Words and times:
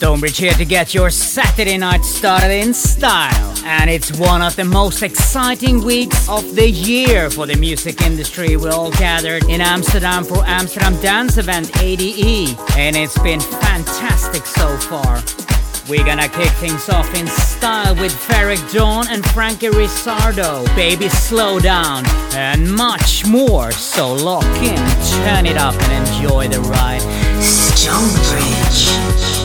Stonebridge 0.00 0.38
here 0.38 0.54
to 0.54 0.64
get 0.64 0.94
your 0.94 1.10
Saturday 1.10 1.76
night 1.76 2.06
started 2.06 2.50
in 2.50 2.72
style. 2.72 3.54
And 3.66 3.90
it's 3.90 4.10
one 4.18 4.40
of 4.40 4.56
the 4.56 4.64
most 4.64 5.02
exciting 5.02 5.84
weeks 5.84 6.26
of 6.26 6.54
the 6.56 6.70
year 6.70 7.28
for 7.28 7.44
the 7.44 7.54
music 7.56 8.00
industry. 8.00 8.56
We're 8.56 8.72
all 8.72 8.90
gathered 8.92 9.44
in 9.50 9.60
Amsterdam 9.60 10.24
for 10.24 10.42
Amsterdam 10.46 10.98
Dance 11.02 11.36
Event 11.36 11.70
ADE, 11.82 12.56
and 12.78 12.96
it's 12.96 13.18
been 13.18 13.40
fantastic 13.40 14.46
so 14.46 14.74
far. 14.78 15.22
We're 15.86 16.06
gonna 16.06 16.30
kick 16.30 16.48
things 16.52 16.88
off 16.88 17.14
in 17.14 17.26
style 17.26 17.94
with 17.96 18.14
Ferreck 18.14 18.72
Dawn 18.72 19.06
and 19.10 19.22
Frankie 19.32 19.68
Rizardo, 19.68 20.64
Baby 20.74 21.10
Slow 21.10 21.60
Down, 21.60 22.06
and 22.32 22.74
much 22.74 23.26
more. 23.26 23.70
So 23.70 24.14
lock 24.14 24.46
in, 24.62 24.78
turn 25.24 25.44
it 25.44 25.58
up, 25.58 25.74
and 25.74 26.08
enjoy 26.08 26.48
the 26.48 26.60
ride. 26.62 27.02
Stonebridge. 27.42 29.39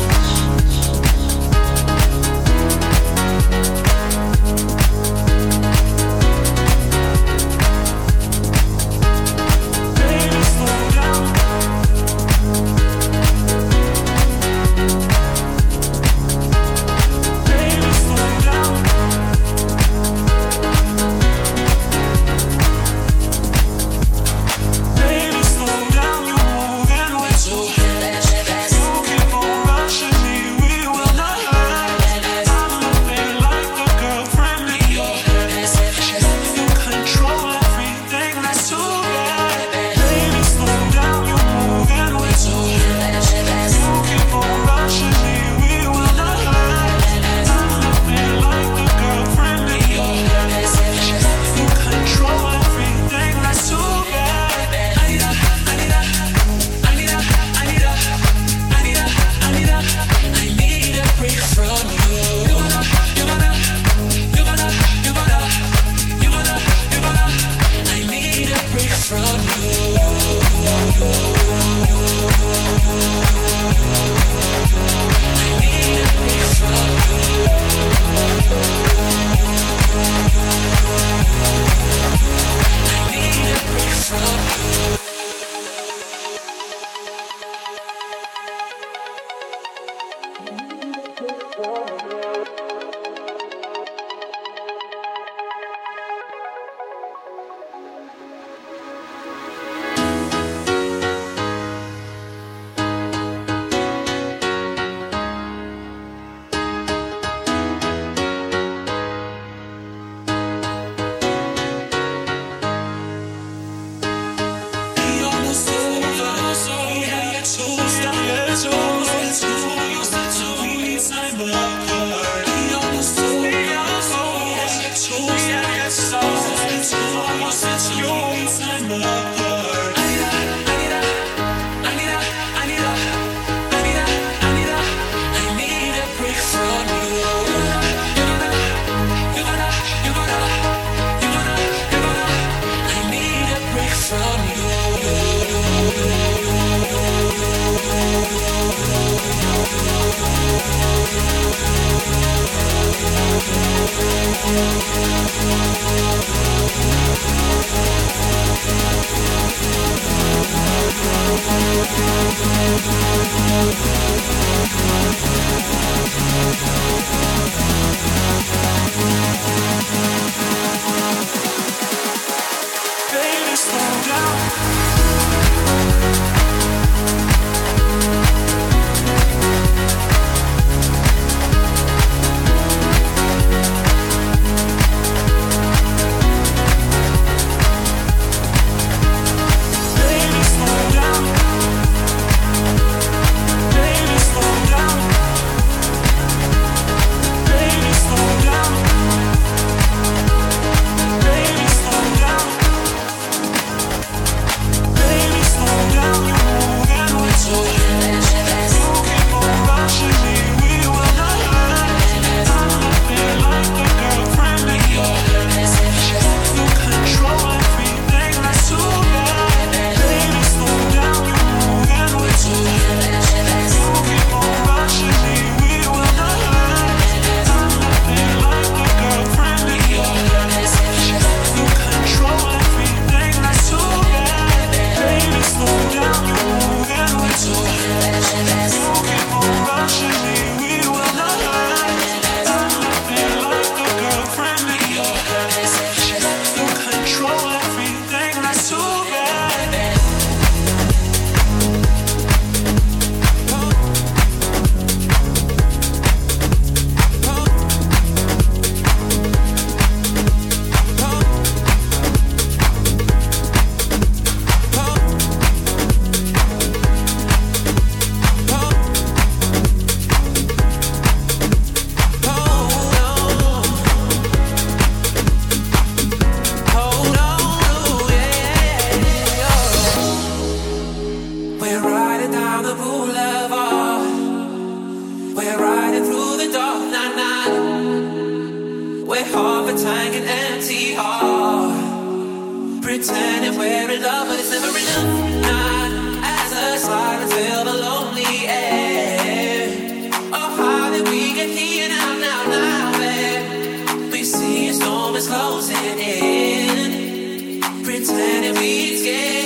closing 305.28 306.00
in, 306.00 307.62
pretending 307.84 308.56
we 308.56 308.98
scared. 308.98 309.45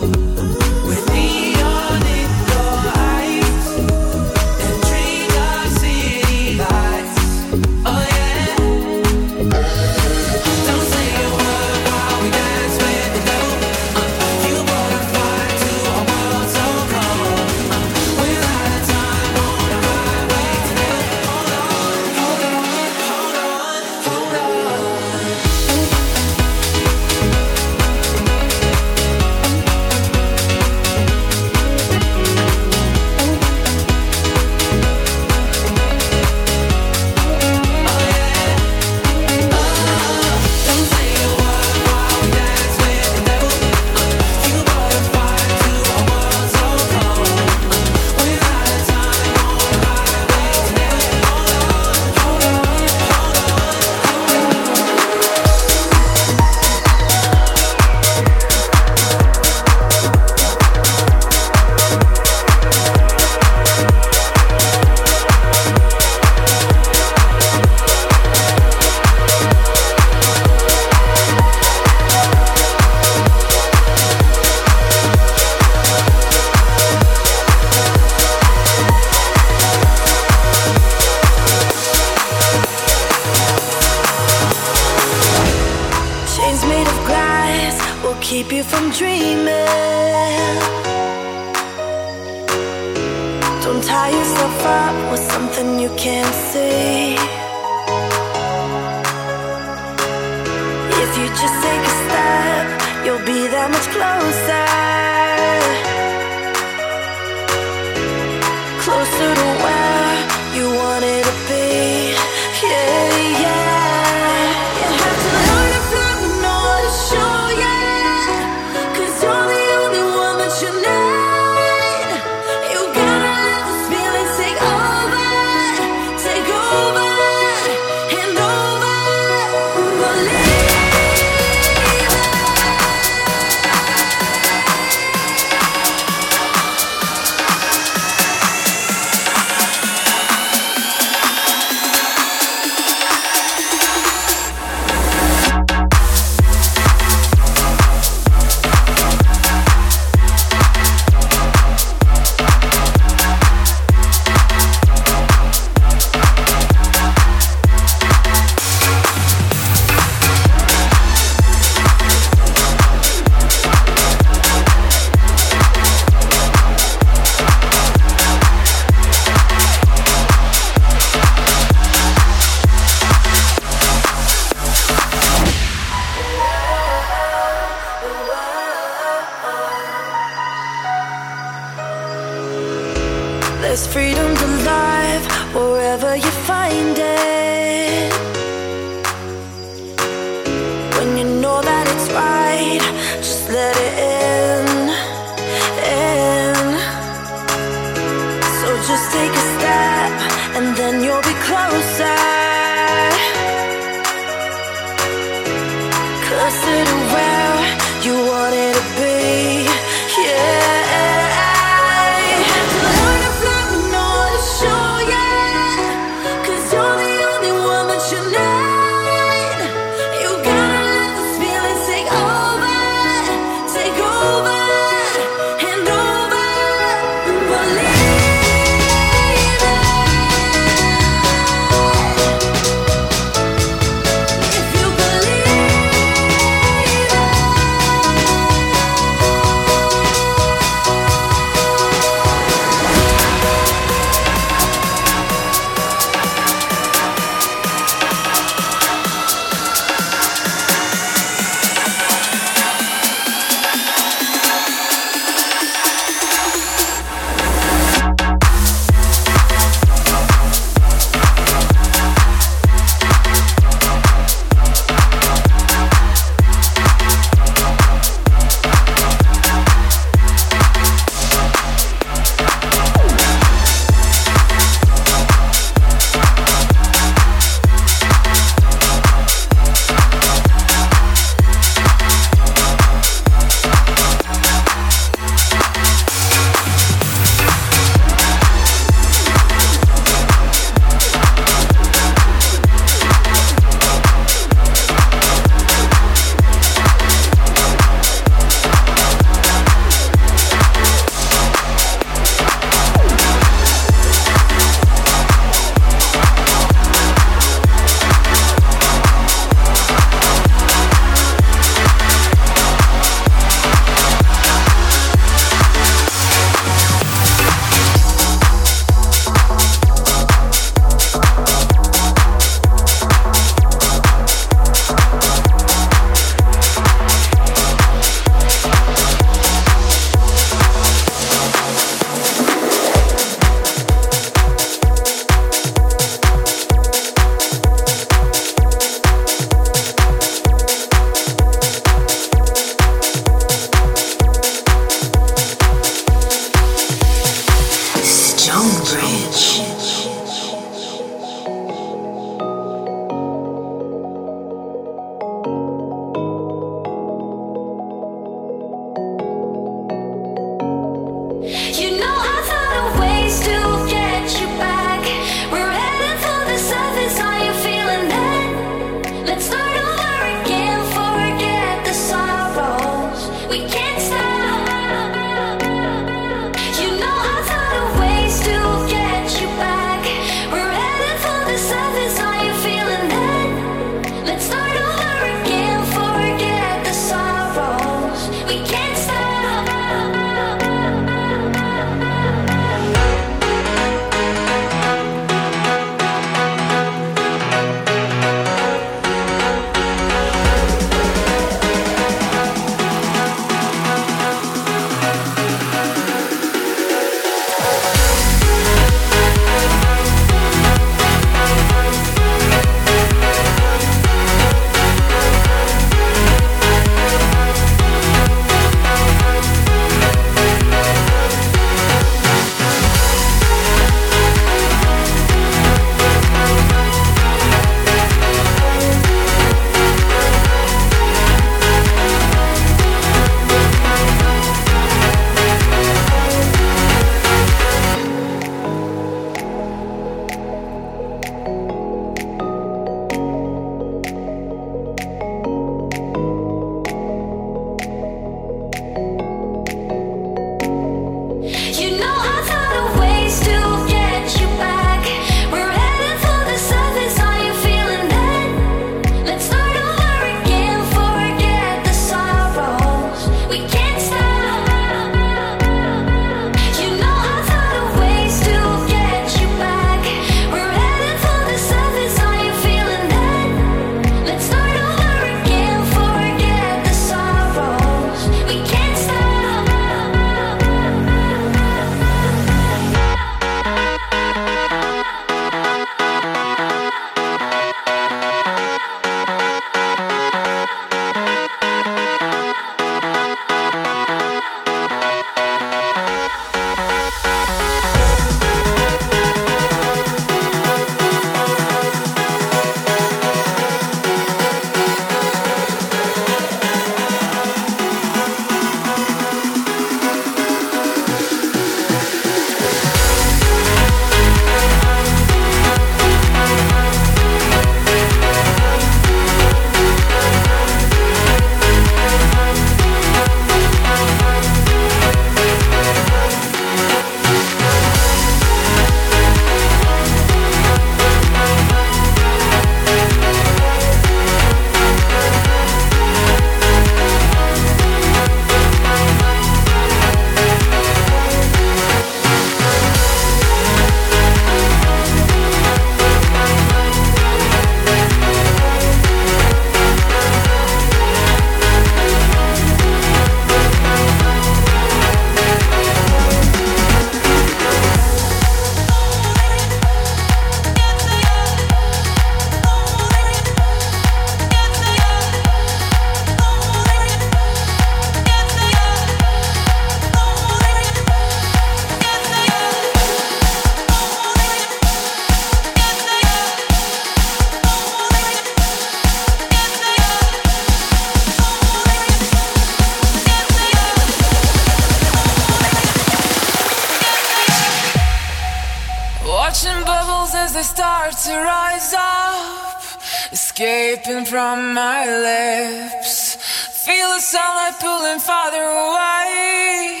Start 590.64 591.12
to 591.12 591.32
rise 591.32 591.94
up, 591.94 592.82
escaping 593.30 594.24
from 594.24 594.74
my 594.74 595.00
lips. 595.28 596.36
Feel 596.84 597.08
the 597.10 597.20
sunlight 597.20 597.76
pulling 597.80 598.18
farther 598.18 598.66
away. 598.86 600.00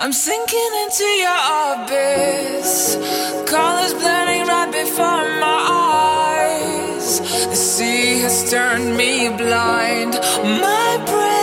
I'm 0.00 0.12
sinking 0.12 0.72
into 0.82 1.04
your 1.24 1.42
abyss. 1.62 2.96
Colors 3.46 3.94
blending 3.94 4.46
right 4.48 4.72
before 4.72 5.24
my 5.44 5.60
eyes. 5.90 7.20
The 7.52 7.56
sea 7.56 8.20
has 8.24 8.50
turned 8.50 8.96
me 8.96 9.28
blind. 9.28 10.12
My 10.64 10.90
breath 11.06 11.33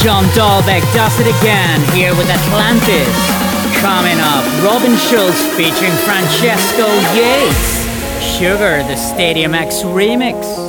John 0.00 0.24
Dahlbäck 0.32 0.80
does 0.94 1.20
it 1.20 1.26
again 1.26 1.78
here 1.94 2.16
with 2.16 2.26
Atlantis. 2.30 3.06
Coming 3.82 4.18
up, 4.18 4.44
Robin 4.64 4.96
Schulz 4.96 5.44
featuring 5.54 5.92
Francesco 5.92 6.86
Yates. 7.14 7.84
Sugar, 8.24 8.82
the 8.84 8.96
Stadiumx 8.96 9.84
remix. 9.84 10.59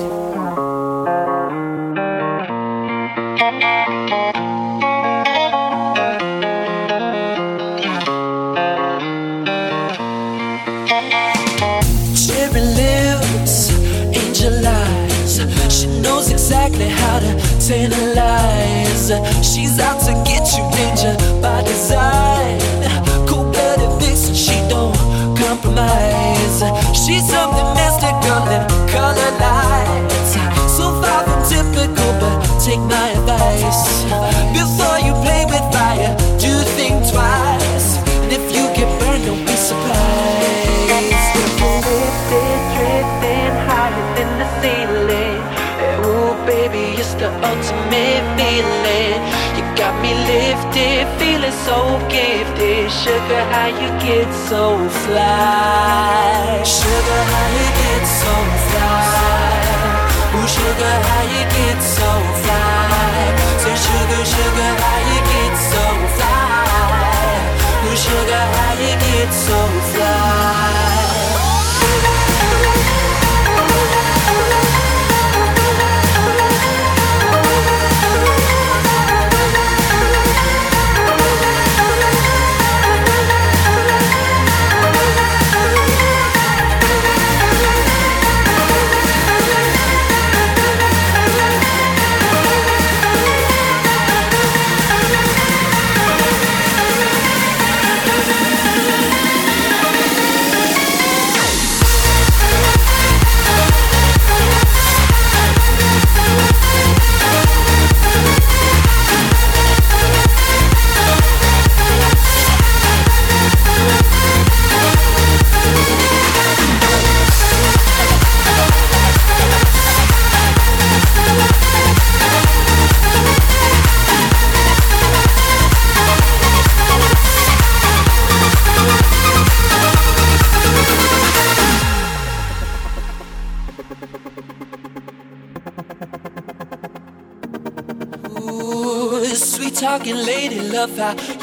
Lifted, 50.28 51.08
feeling 51.20 51.58
so 51.66 51.78
gifted. 52.10 52.92
Sugar, 52.92 53.44
how 53.54 53.68
you 53.68 53.90
get 54.06 54.30
so 54.50 54.78
fly? 55.06 56.62
Sugar, 56.64 57.22
how 57.32 57.48
you 57.58 57.68
get 57.82 58.04
so 58.22 58.34
fly? 58.70 59.82
Ooh, 60.36 60.48
sugar, 60.56 60.96
how 61.08 61.24
you 61.24 61.31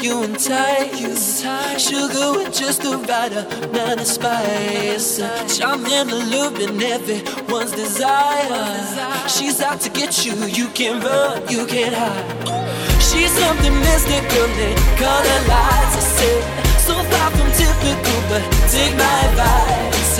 you 0.09 0.23
entice 0.23 1.45
Sugar 1.77 2.31
with 2.37 2.51
just 2.51 2.81
the 2.81 2.97
right 3.09 3.31
amount 3.31 4.01
of 4.01 4.07
spice. 4.07 5.21
Charming, 5.55 6.09
alluring, 6.09 6.81
everyone's 6.81 7.71
desire. 7.71 9.29
She's 9.29 9.61
out 9.61 9.79
to 9.81 9.89
get 9.89 10.25
you, 10.25 10.33
you 10.47 10.67
can 10.69 10.99
run, 11.01 11.47
you 11.47 11.65
can't 11.67 11.93
hide. 11.93 12.25
She's 13.07 13.31
something 13.41 13.75
mystical 13.85 14.49
in 14.67 14.75
color 14.97 15.39
lights 15.51 15.95
I 16.01 16.03
say, 16.17 16.37
so 16.87 16.95
far 17.09 17.29
from 17.37 17.49
typical 17.61 18.19
but 18.29 18.43
take 18.73 18.95
my 18.97 19.15
advice. 19.29 20.15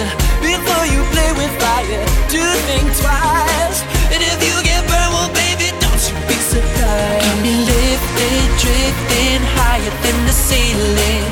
Before 0.50 0.86
you 0.94 1.02
play 1.14 1.32
with 1.40 1.54
fire, 1.62 2.06
do 2.30 2.44
think 2.70 2.88
twice. 3.02 3.80
And 4.14 4.22
if 4.22 4.38
you 4.48 4.56
get 4.70 4.79
lifted, 8.20 8.50
drifting 8.60 9.42
higher 9.56 9.94
than 10.04 10.26
the 10.26 10.32
ceiling. 10.32 11.26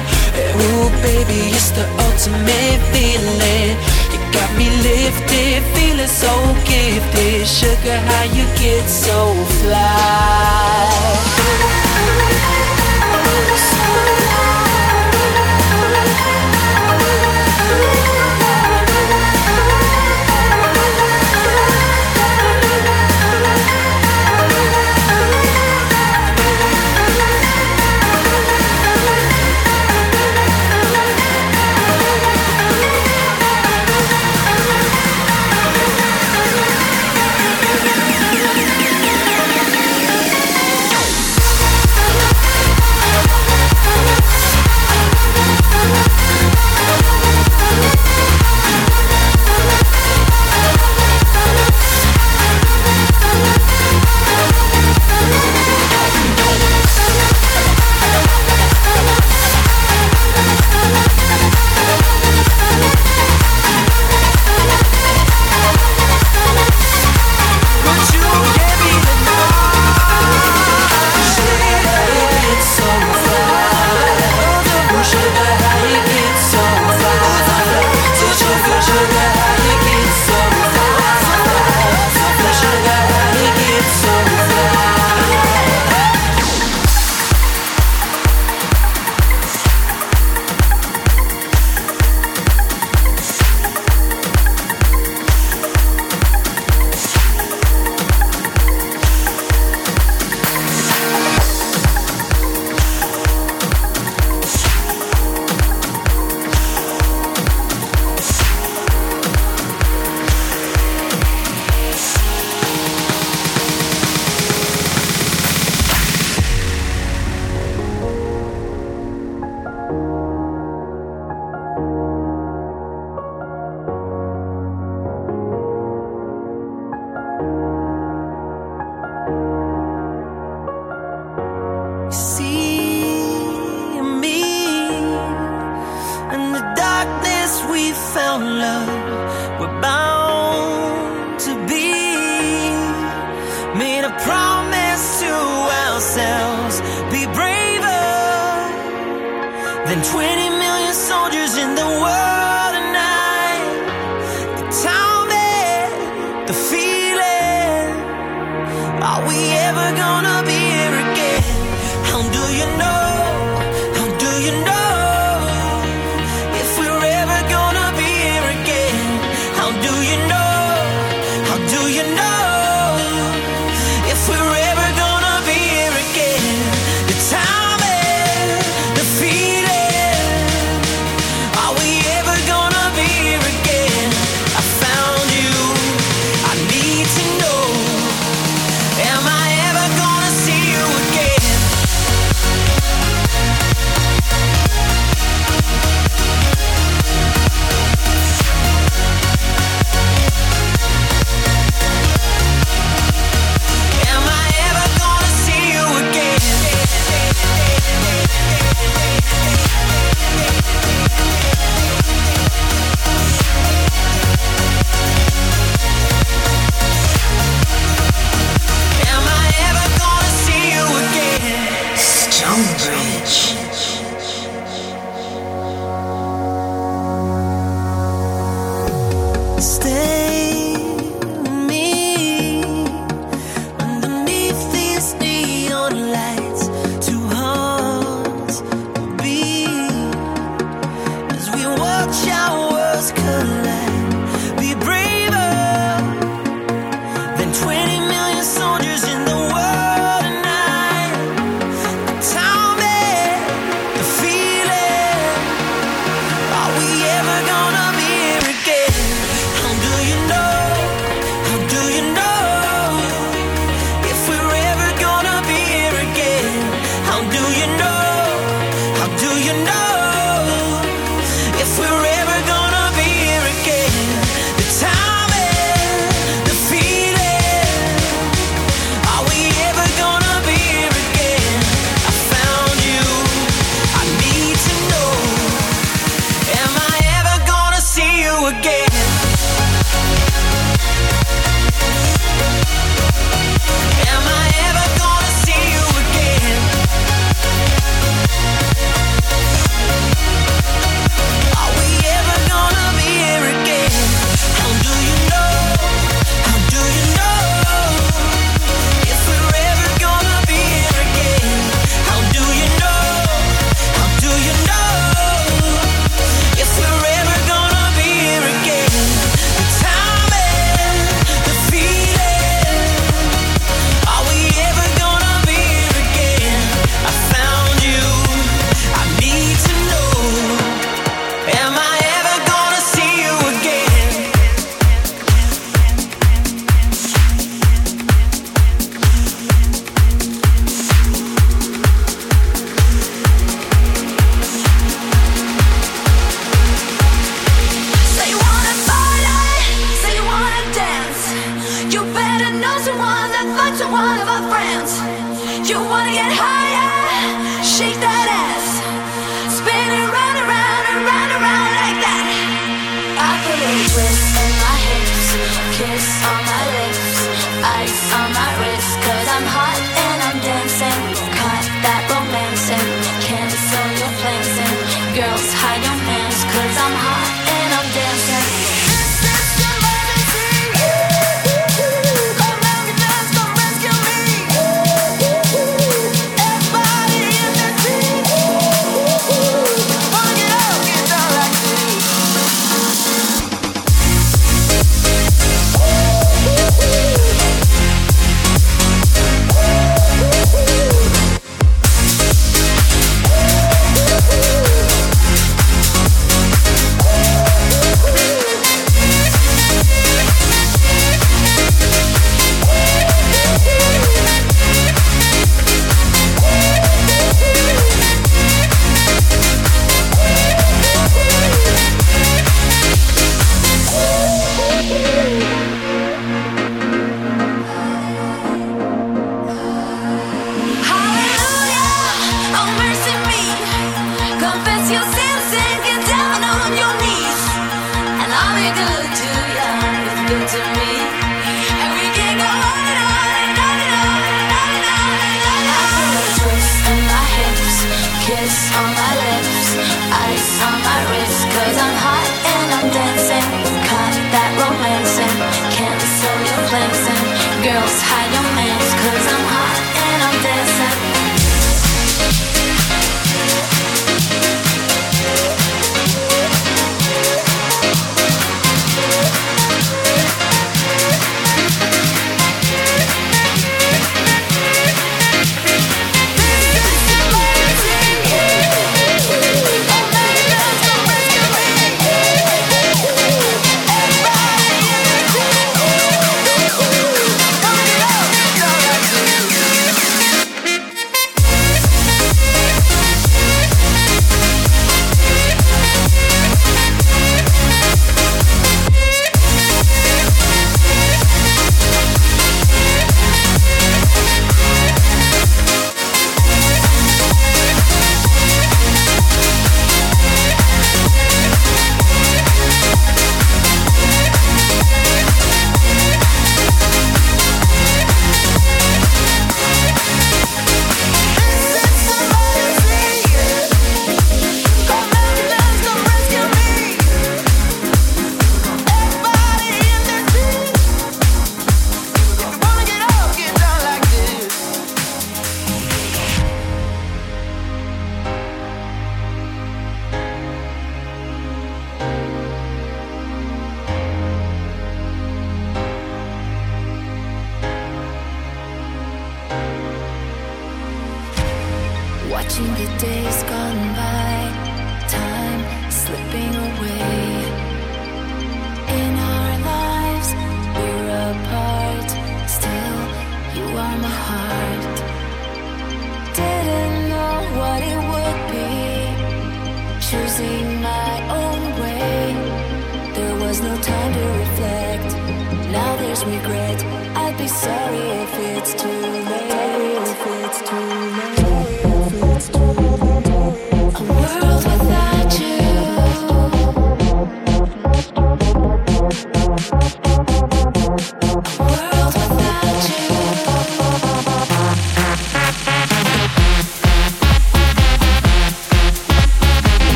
Ooh 0.61 0.89
baby, 1.01 1.51
it's 1.51 1.71
the 1.71 1.85
ultimate 2.05 2.81
feeling. 2.93 3.75
You 4.11 4.19
got 4.31 4.49
me 4.57 4.69
lifted, 4.83 5.63
feeling 5.75 6.07
so 6.07 6.33
gifted. 6.65 7.47
Sugar, 7.47 7.99
how 7.99 8.23
you 8.23 8.45
get 8.57 8.87
so 8.87 9.33
fly. 9.59 10.87
But 13.25 14.26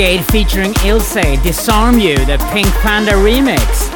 Kaskade 0.00 0.24
featuring 0.30 0.72
Ilsey, 0.88 1.42
Disarm 1.42 1.98
You, 1.98 2.16
the 2.24 2.38
Pink 2.52 2.68
Panda 2.80 3.12
remix. 3.12 3.88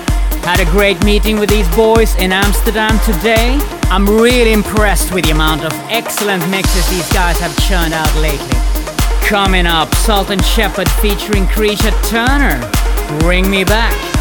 Had 0.45 0.61
a 0.61 0.71
great 0.71 1.03
meeting 1.03 1.39
with 1.39 1.49
these 1.49 1.67
boys 1.75 2.15
in 2.17 2.31
Amsterdam 2.31 2.99
today. 3.01 3.59
I'm 3.85 4.05
really 4.05 4.53
impressed 4.53 5.15
with 5.15 5.25
the 5.25 5.31
amount 5.31 5.65
of 5.65 5.73
excellent 5.89 6.47
mixes 6.51 6.87
these 6.91 7.11
guys 7.11 7.39
have 7.41 7.57
churned 7.67 7.95
out 7.95 8.15
lately. 8.17 8.59
Coming 9.27 9.65
up, 9.65 9.95
Sultan 9.95 10.43
Shepard 10.43 10.91
featuring 11.01 11.47
Creature 11.47 11.93
Turner. 12.03 12.61
Bring 13.21 13.51
me 13.51 13.65
back. 13.65 14.14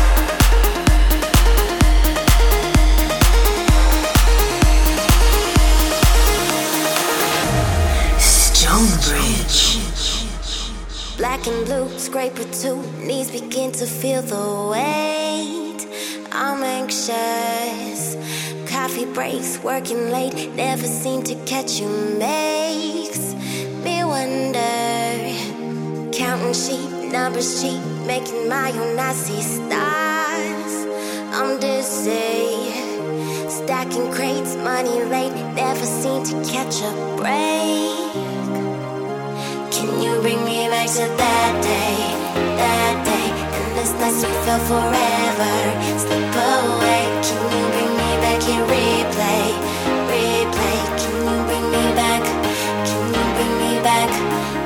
black 11.44 11.56
and 11.56 11.66
blue, 11.66 12.00
scraper 12.00 12.44
two, 12.54 12.82
knees 13.00 13.32
begin 13.32 13.72
to 13.72 13.86
feel 13.86 14.22
the 14.22 14.70
weight. 14.72 15.88
I'm 16.32 16.64
anxious. 16.64 18.16
Coffee 18.70 19.06
breaks, 19.06 19.60
working 19.64 20.12
late, 20.12 20.54
never 20.56 20.86
seem 20.86 21.24
to 21.24 21.36
catch 21.46 21.80
you. 21.80 21.88
Makes 22.18 23.34
me 23.84 24.04
wonder. 24.04 24.62
Counting 26.12 26.54
sheep, 26.54 27.12
numbers 27.12 27.62
sheep, 27.62 27.82
making 28.06 28.48
my 28.48 28.72
own 28.72 29.00
I 29.00 29.14
see 29.14 29.41
stars. 29.41 30.74
I'm 31.34 31.60
dizzy. 31.60 32.72
Stacking 33.50 34.12
crates, 34.12 34.56
money 34.58 35.04
late, 35.04 35.34
never 35.56 35.86
seem 35.86 36.24
to 36.24 36.52
catch 36.52 36.82
a 36.82 37.16
break. 37.18 37.83
for 44.44 44.60
forever. 44.68 45.56
Slip 46.04 46.36
away. 46.36 47.04
Can 47.24 47.44
you 47.56 47.64
bring 47.74 47.91
me 48.02 48.12
back 48.24 48.44
in 48.54 48.62
replay? 48.68 49.46
Replay. 50.12 50.78
Can 51.00 51.16
you 51.28 51.38
bring 51.48 51.66
me 51.72 51.86
back? 51.96 52.24
Can 52.88 53.04
you 53.16 53.26
bring 53.36 53.54
me 53.64 53.74
back? 53.88 54.12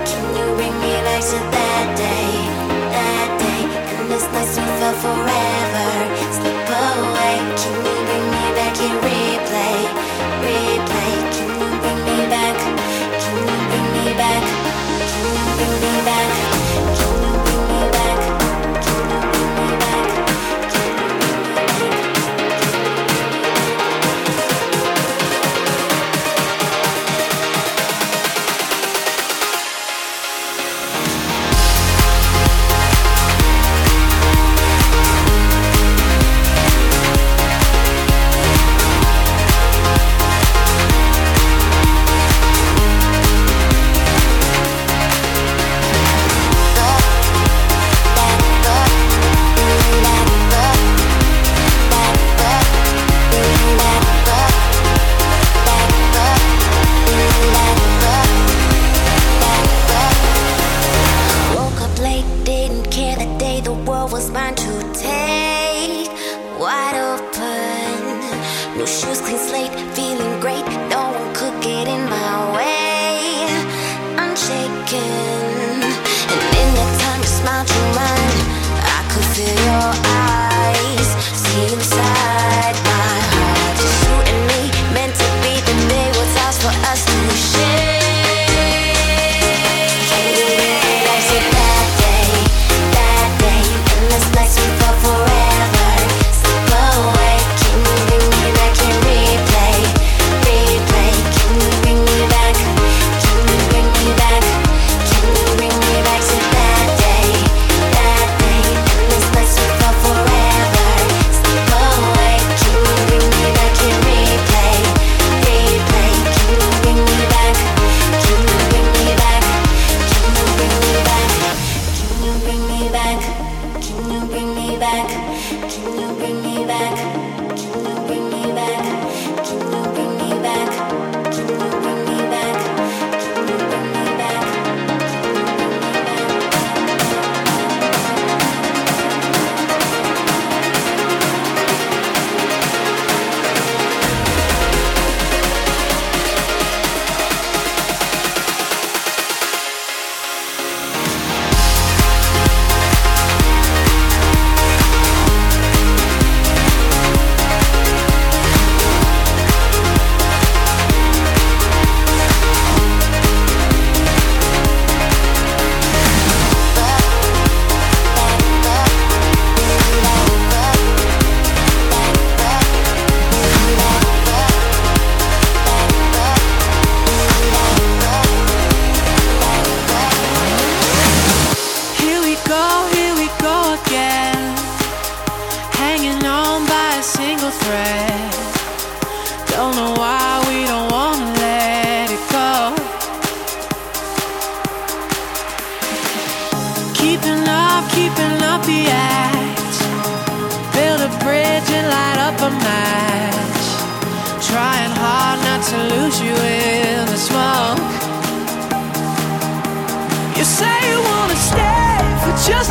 Can 0.09 0.25
you 0.37 0.47
bring 0.57 0.75
me 0.81 0.93
back 1.05 1.21
to 1.31 1.39
that 1.53 1.87
day? 2.03 2.29
That 2.95 3.29
day. 3.41 3.63
And 3.99 4.09
this 4.09 4.25
forever. 5.03 5.89
Slip 6.37 6.69
away. 6.85 7.35
Can 7.61 7.75
you 7.85 7.97
bring 8.07 8.25
me 8.33 8.45
back 8.57 8.75
in 8.81 8.93
replay? 9.05 9.77
Replay. 10.41 11.56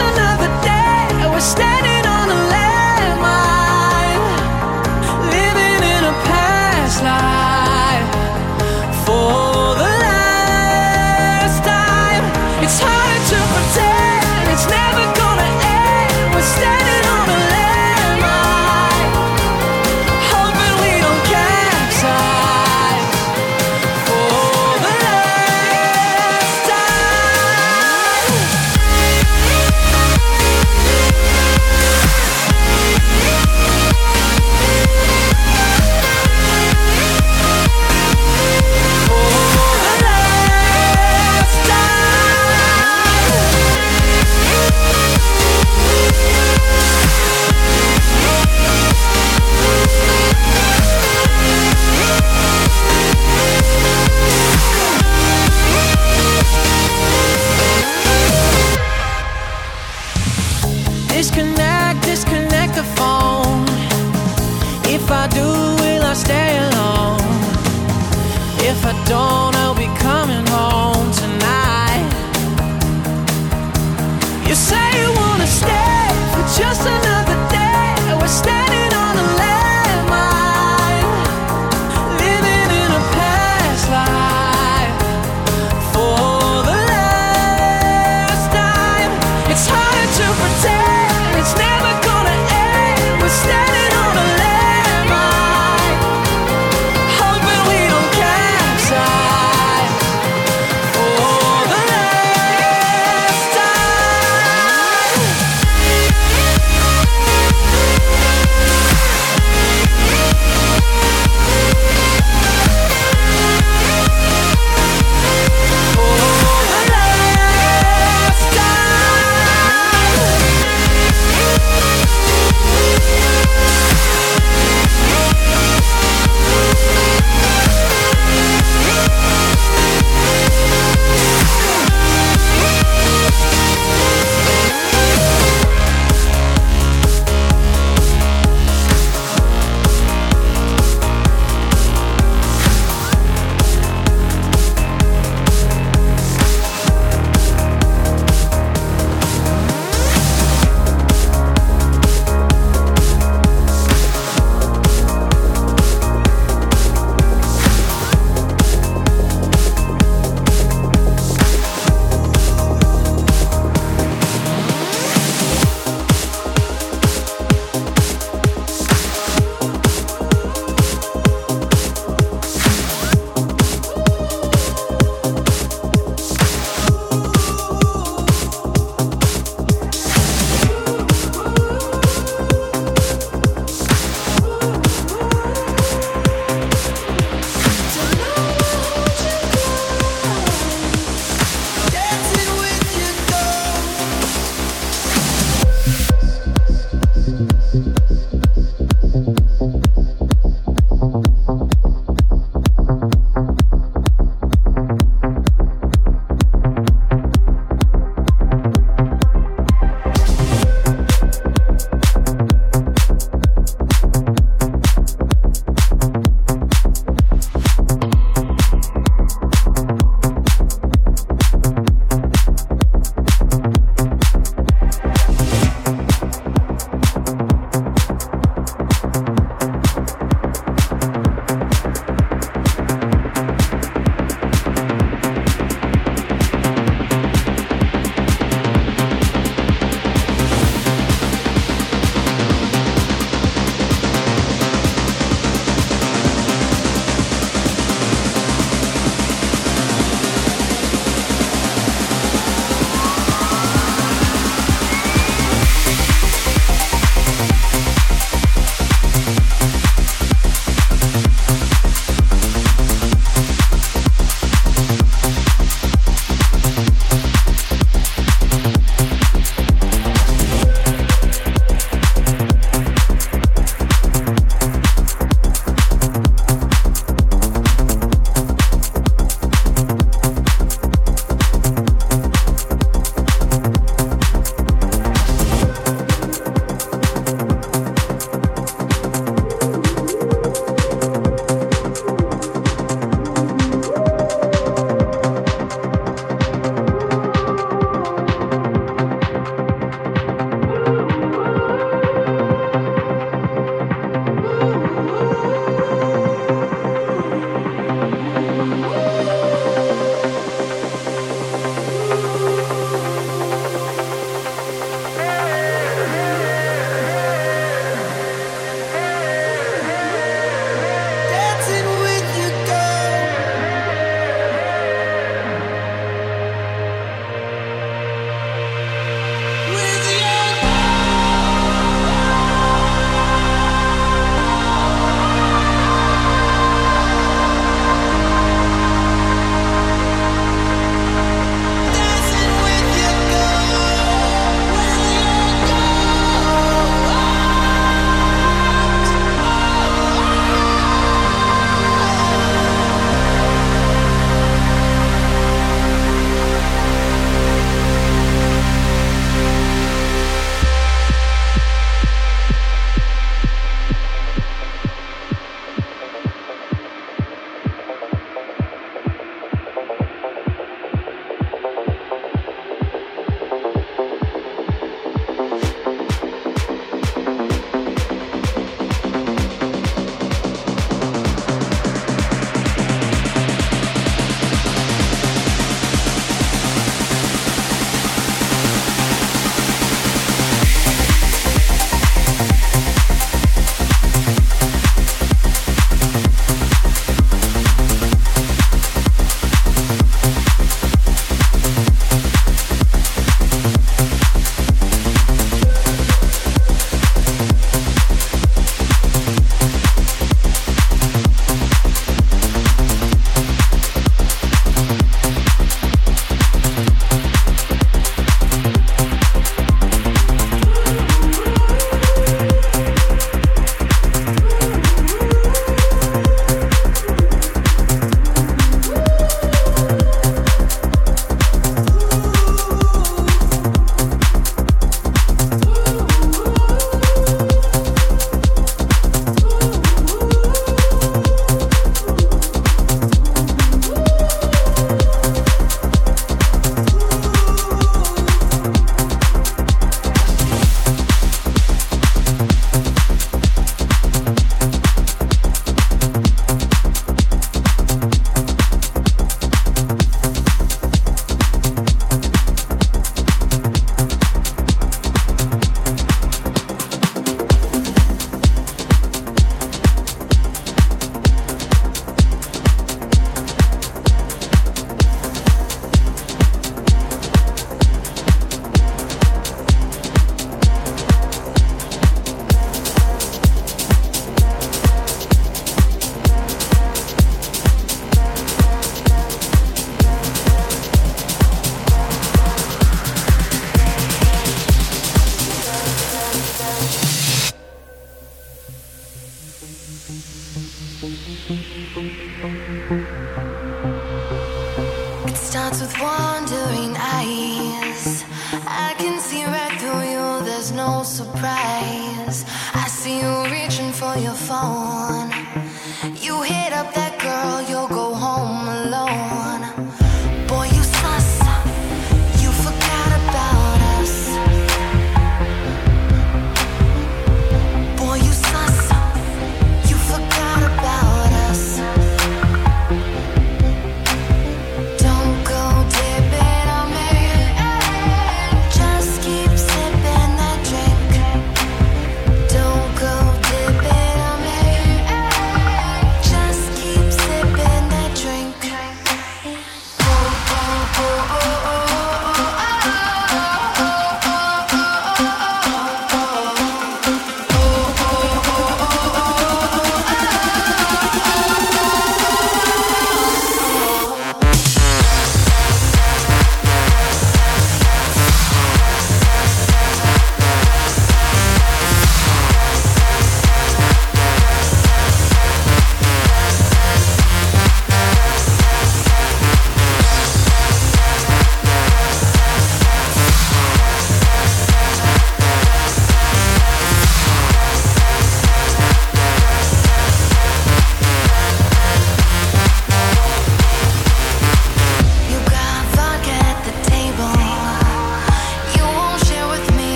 tonight 0.00 0.29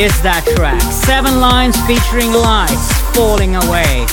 is 0.00 0.16
that 0.24 0.48
track? 0.56 0.80
Seven 0.88 1.44
Lions 1.44 1.76
featuring 1.84 2.32
lights 2.32 2.88
falling 3.12 3.52
away. 3.52 4.08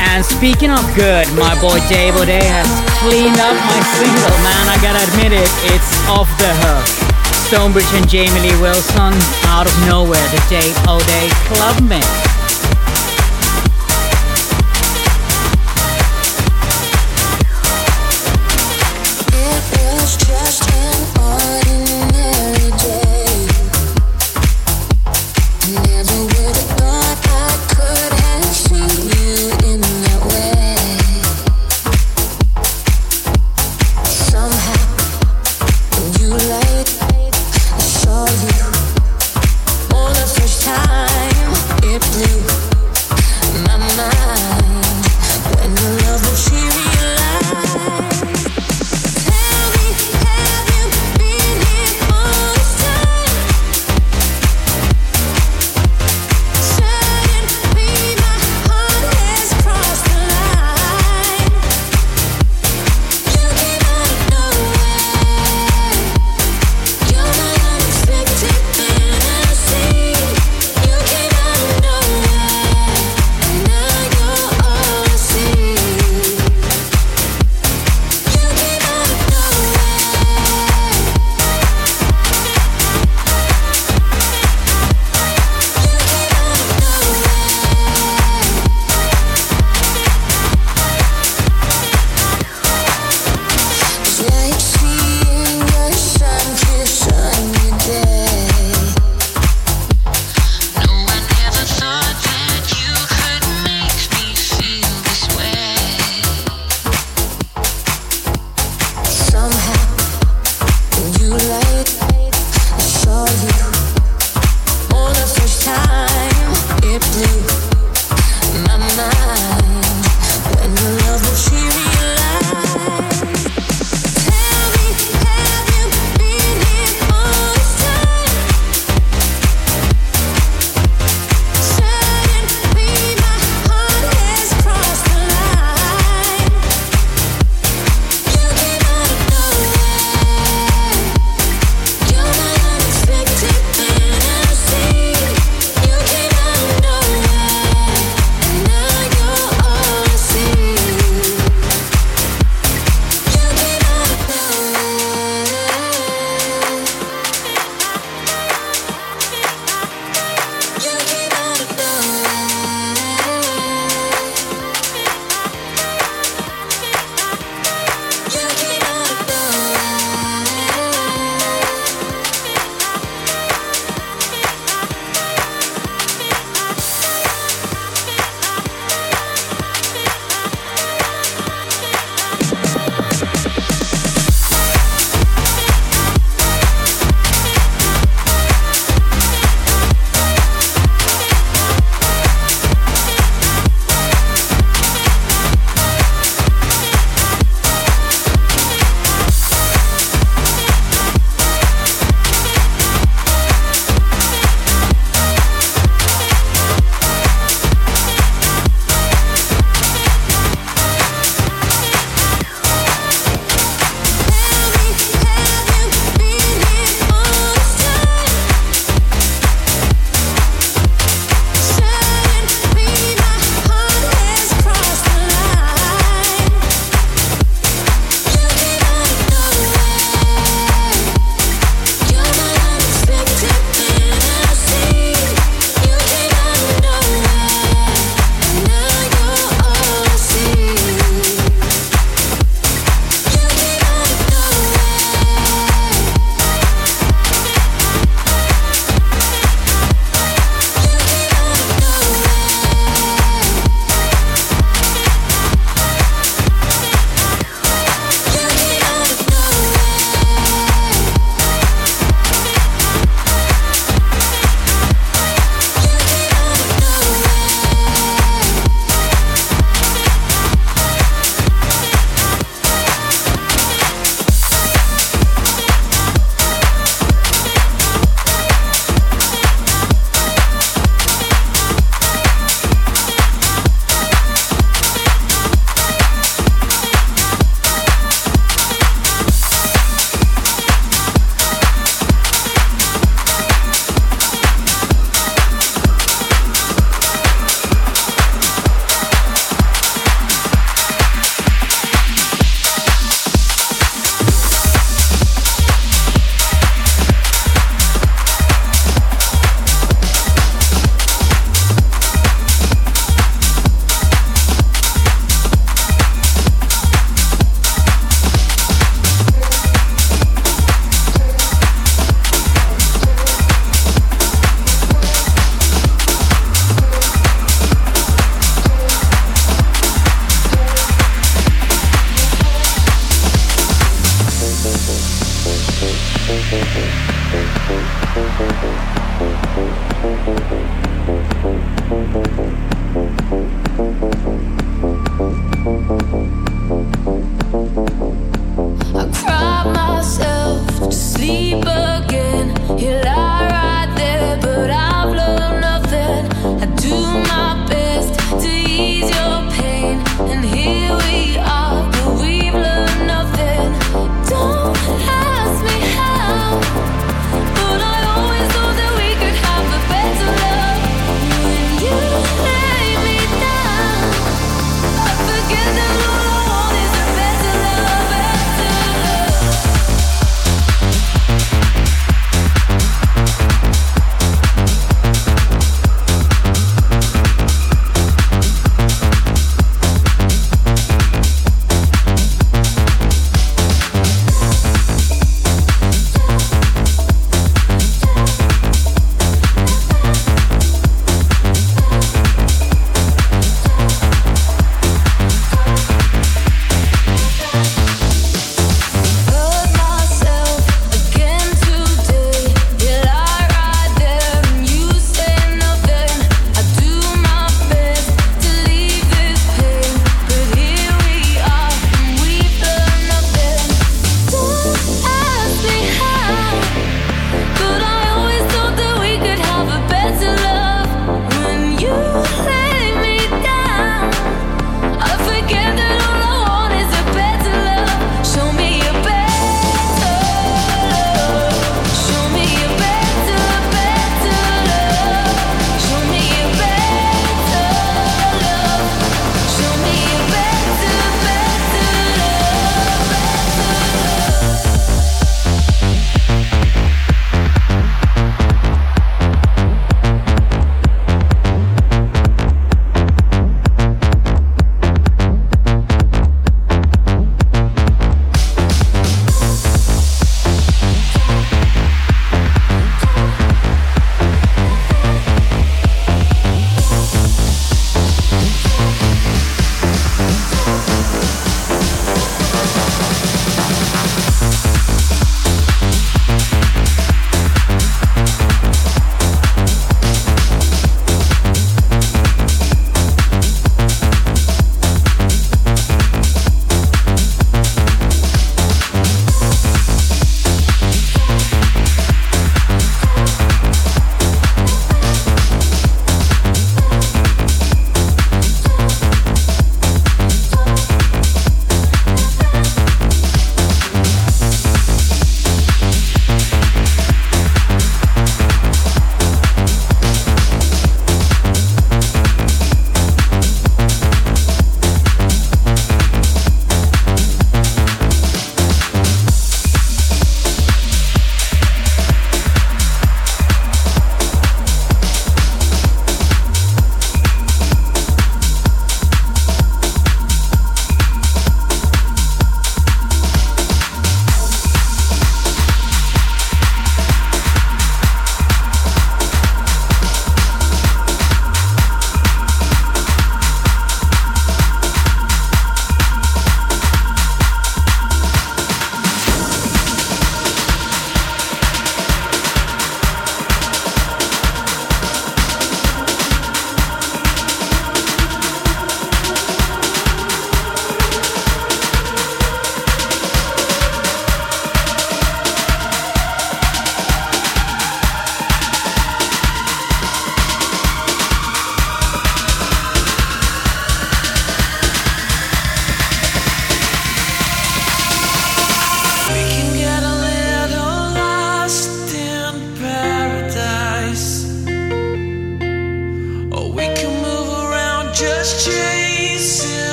And 0.00 0.24
speaking 0.24 0.72
of 0.72 0.80
good, 0.96 1.28
my 1.36 1.52
boy 1.60 1.84
Dave 1.92 2.16
Audé 2.16 2.40
has 2.40 2.64
cleaned 3.04 3.36
up 3.36 3.52
my 3.52 3.80
single, 4.00 4.36
man. 4.40 4.64
I 4.72 4.80
gotta 4.80 5.04
admit 5.12 5.36
it, 5.36 5.50
it's 5.68 5.92
off 6.08 6.32
the 6.40 6.48
hook. 6.64 6.84
StoneBridge 7.44 7.92
and 8.00 8.08
Jamie 8.08 8.40
Lee 8.40 8.56
Wilson, 8.56 9.12
out 9.52 9.68
of 9.68 9.76
nowhere, 9.84 10.24
the 10.32 10.40
Dave 10.48 10.72
Audé 10.88 11.28
Club 11.52 11.76
Mix. 11.84 12.37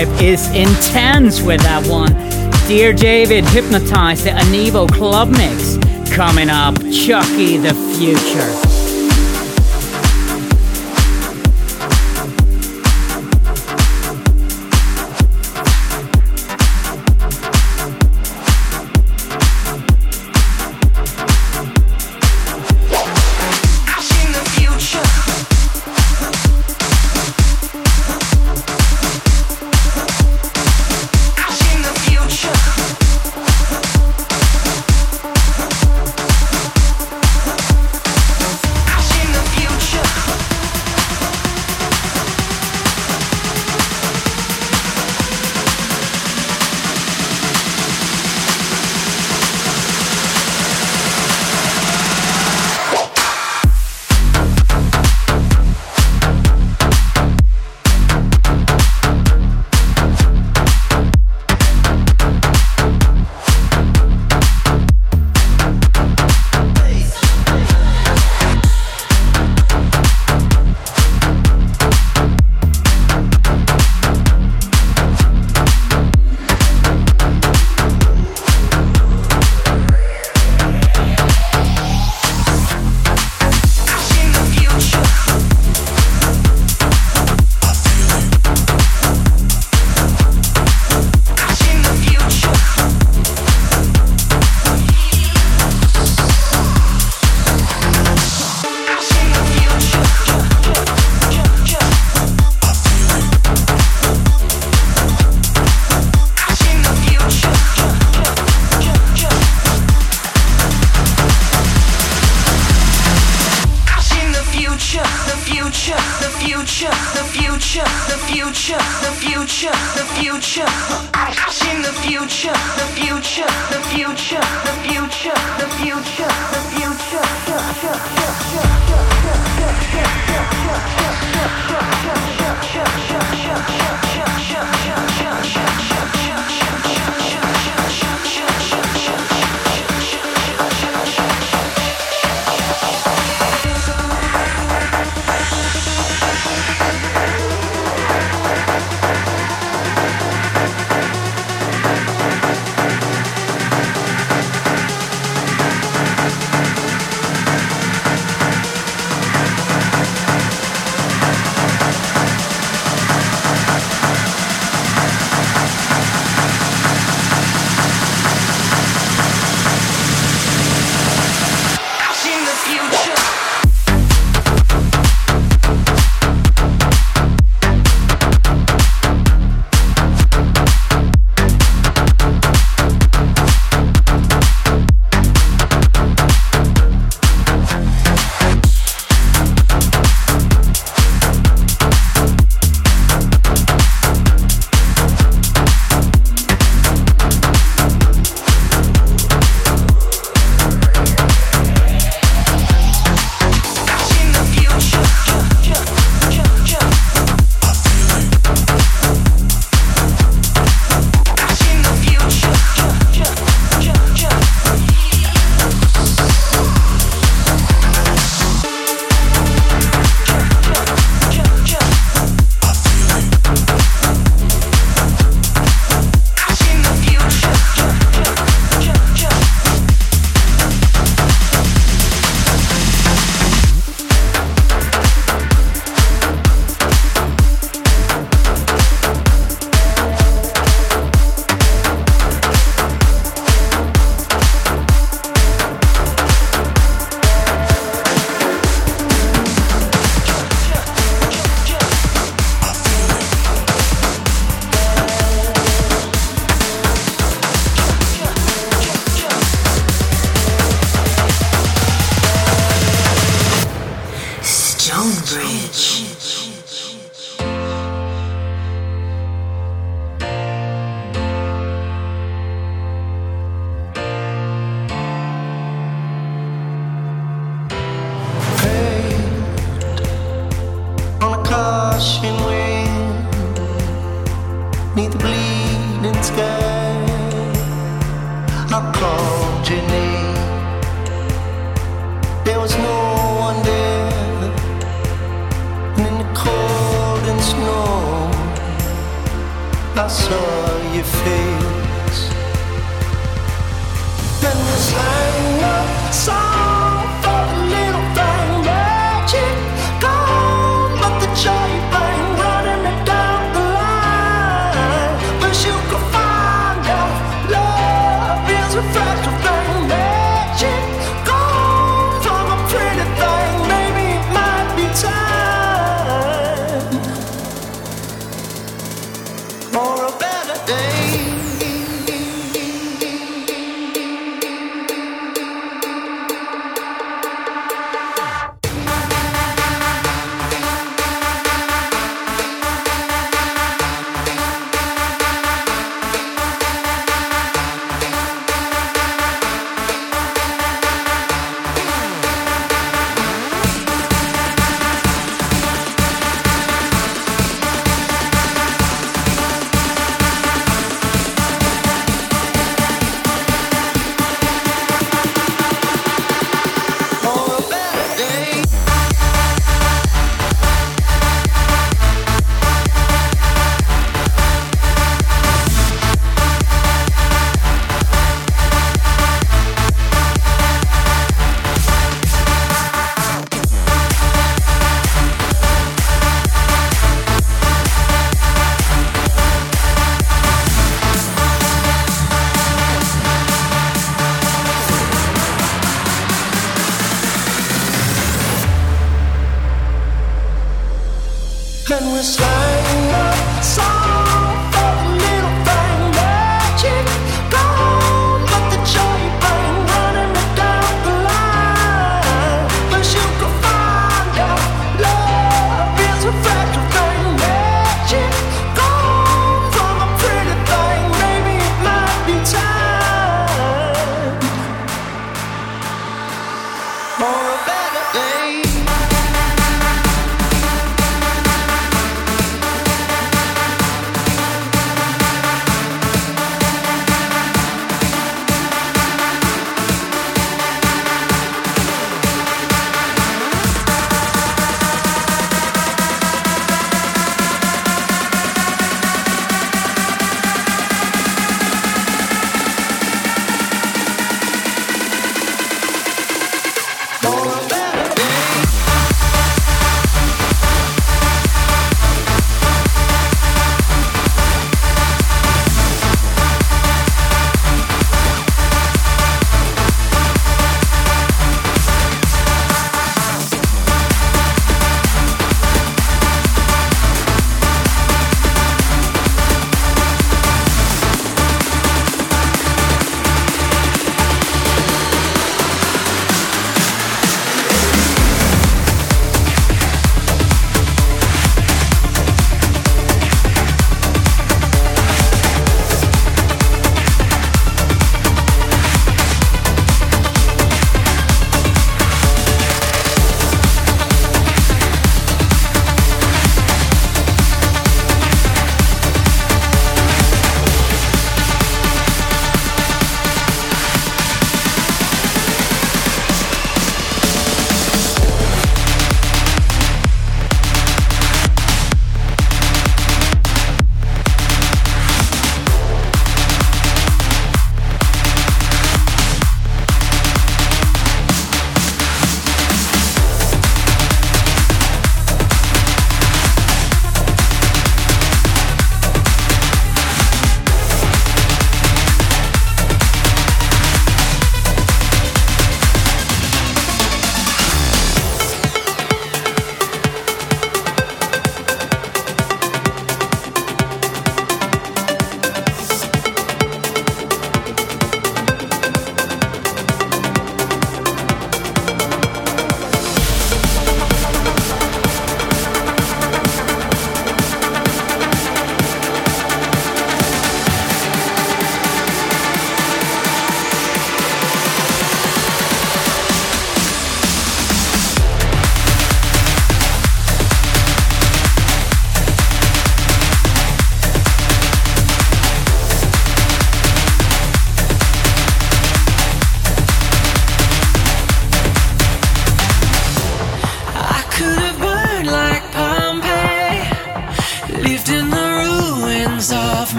Vibe 0.00 0.22
is 0.22 0.46
intense 0.48 1.42
with 1.42 1.60
that 1.60 1.86
one. 1.86 2.12
Dear 2.66 2.92
David 2.92 3.44
Hypnotize, 3.44 4.24
the 4.24 4.30
Anivo 4.30 4.88
Club 4.90 5.28
Mix. 5.30 5.76
Coming 6.14 6.48
up, 6.48 6.74
Chuckie 6.90 7.58
the 7.58 7.74
Future. 7.98 8.69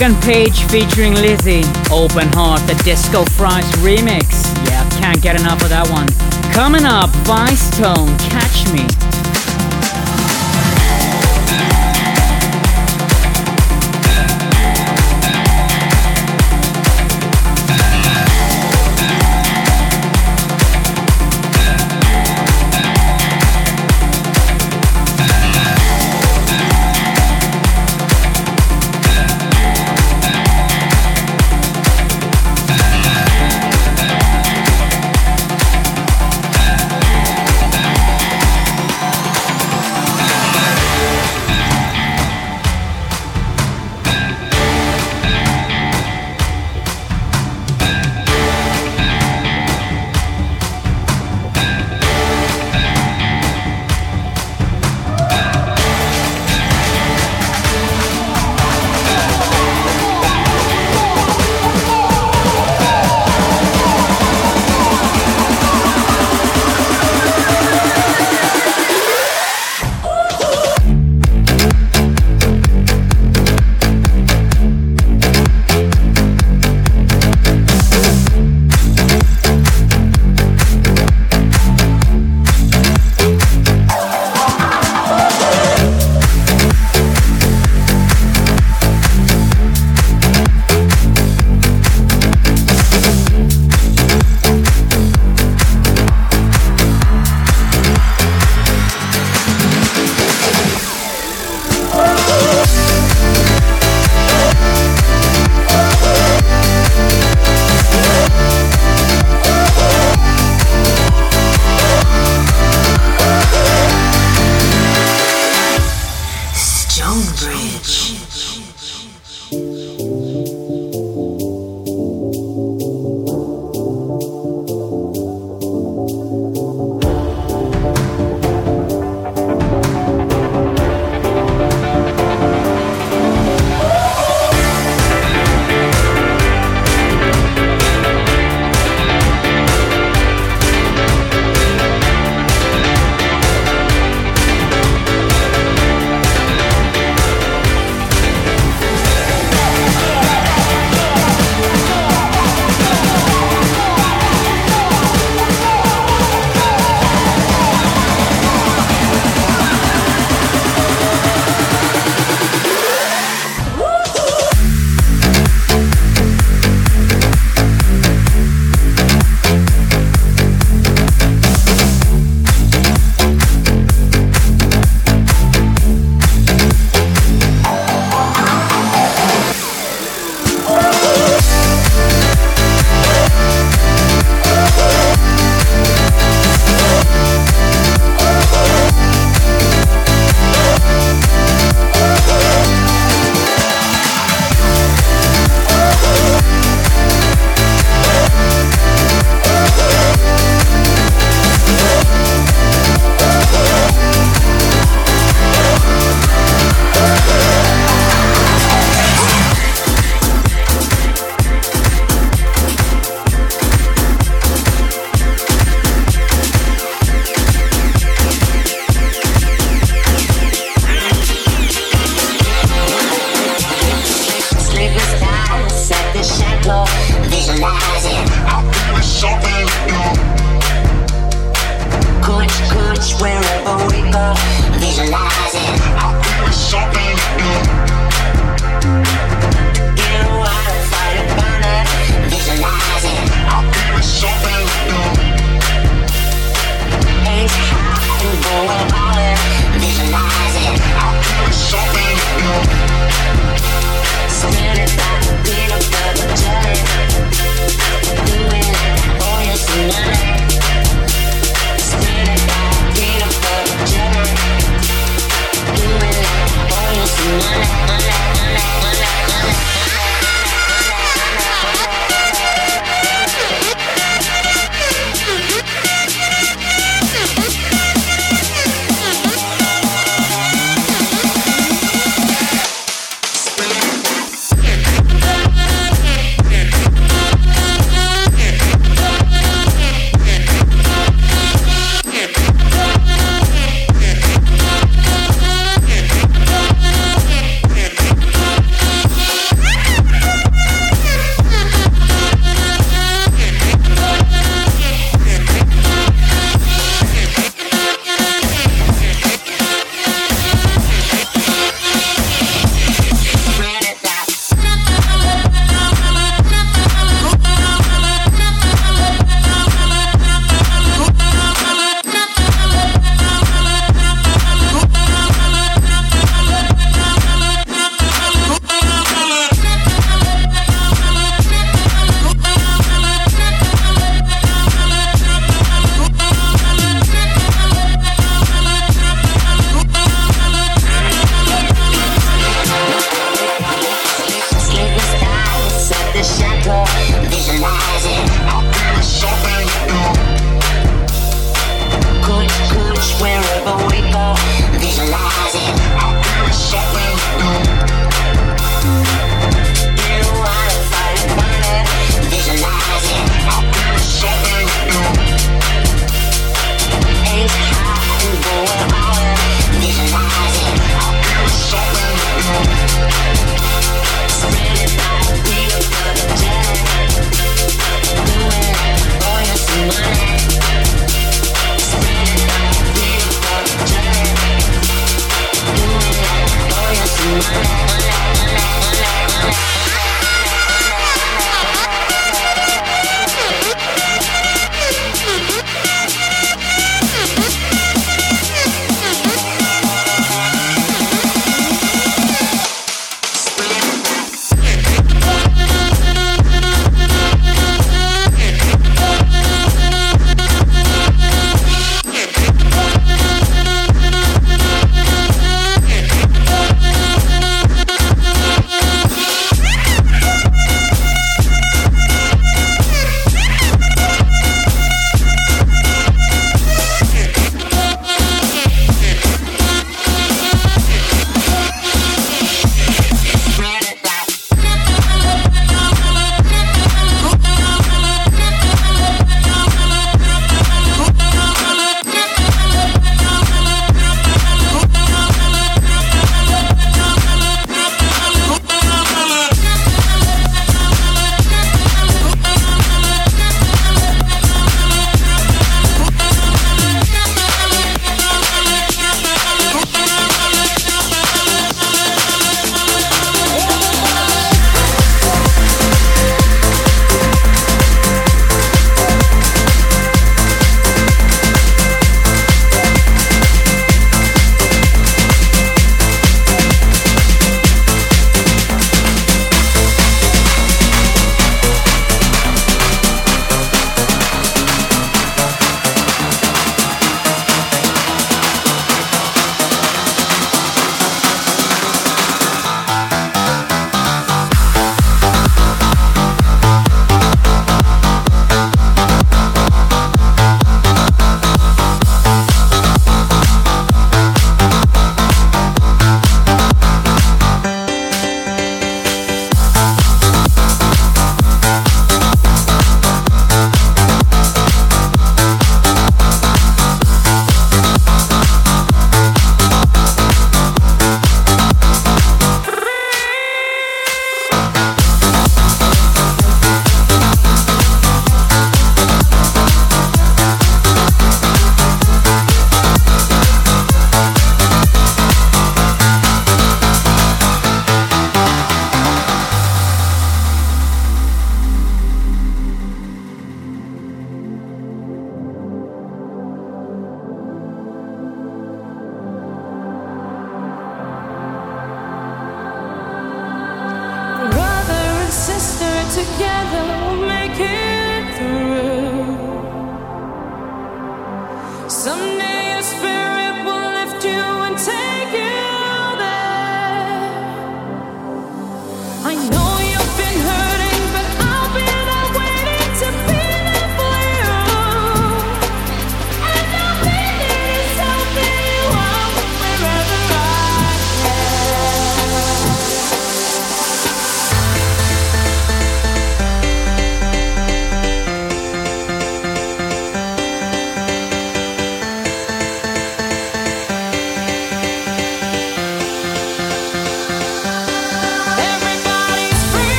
Morgan 0.00 0.22
Page 0.22 0.62
featuring 0.70 1.12
Lissie. 1.12 1.62
Open 1.92 2.32
Heart, 2.32 2.66
the 2.66 2.80
Disco 2.84 3.22
Fries 3.36 3.70
remix. 3.82 4.42
Yeah, 4.66 4.88
can't 4.98 5.20
get 5.20 5.38
enough 5.38 5.62
of 5.62 5.68
that 5.68 5.90
one. 5.90 6.08
Coming 6.54 6.86
up, 6.86 7.10
Vicetone, 7.28 8.18
Catch 8.30 8.72
Me. 8.72 9.09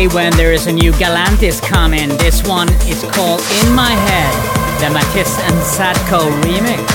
day 0.00 0.14
when 0.14 0.32
there 0.36 0.52
is 0.52 0.66
a 0.66 0.72
new 0.72 0.92
Galantis 0.92 1.60
coming. 1.60 2.08
This 2.16 2.42
one 2.46 2.68
is 2.88 3.02
called 3.02 3.40
In 3.62 3.74
My 3.74 3.92
Head, 3.92 4.80
the 4.80 4.90
Matisse 4.90 5.38
and 5.38 5.56
Sadko 5.62 6.20
remix. 6.42 6.89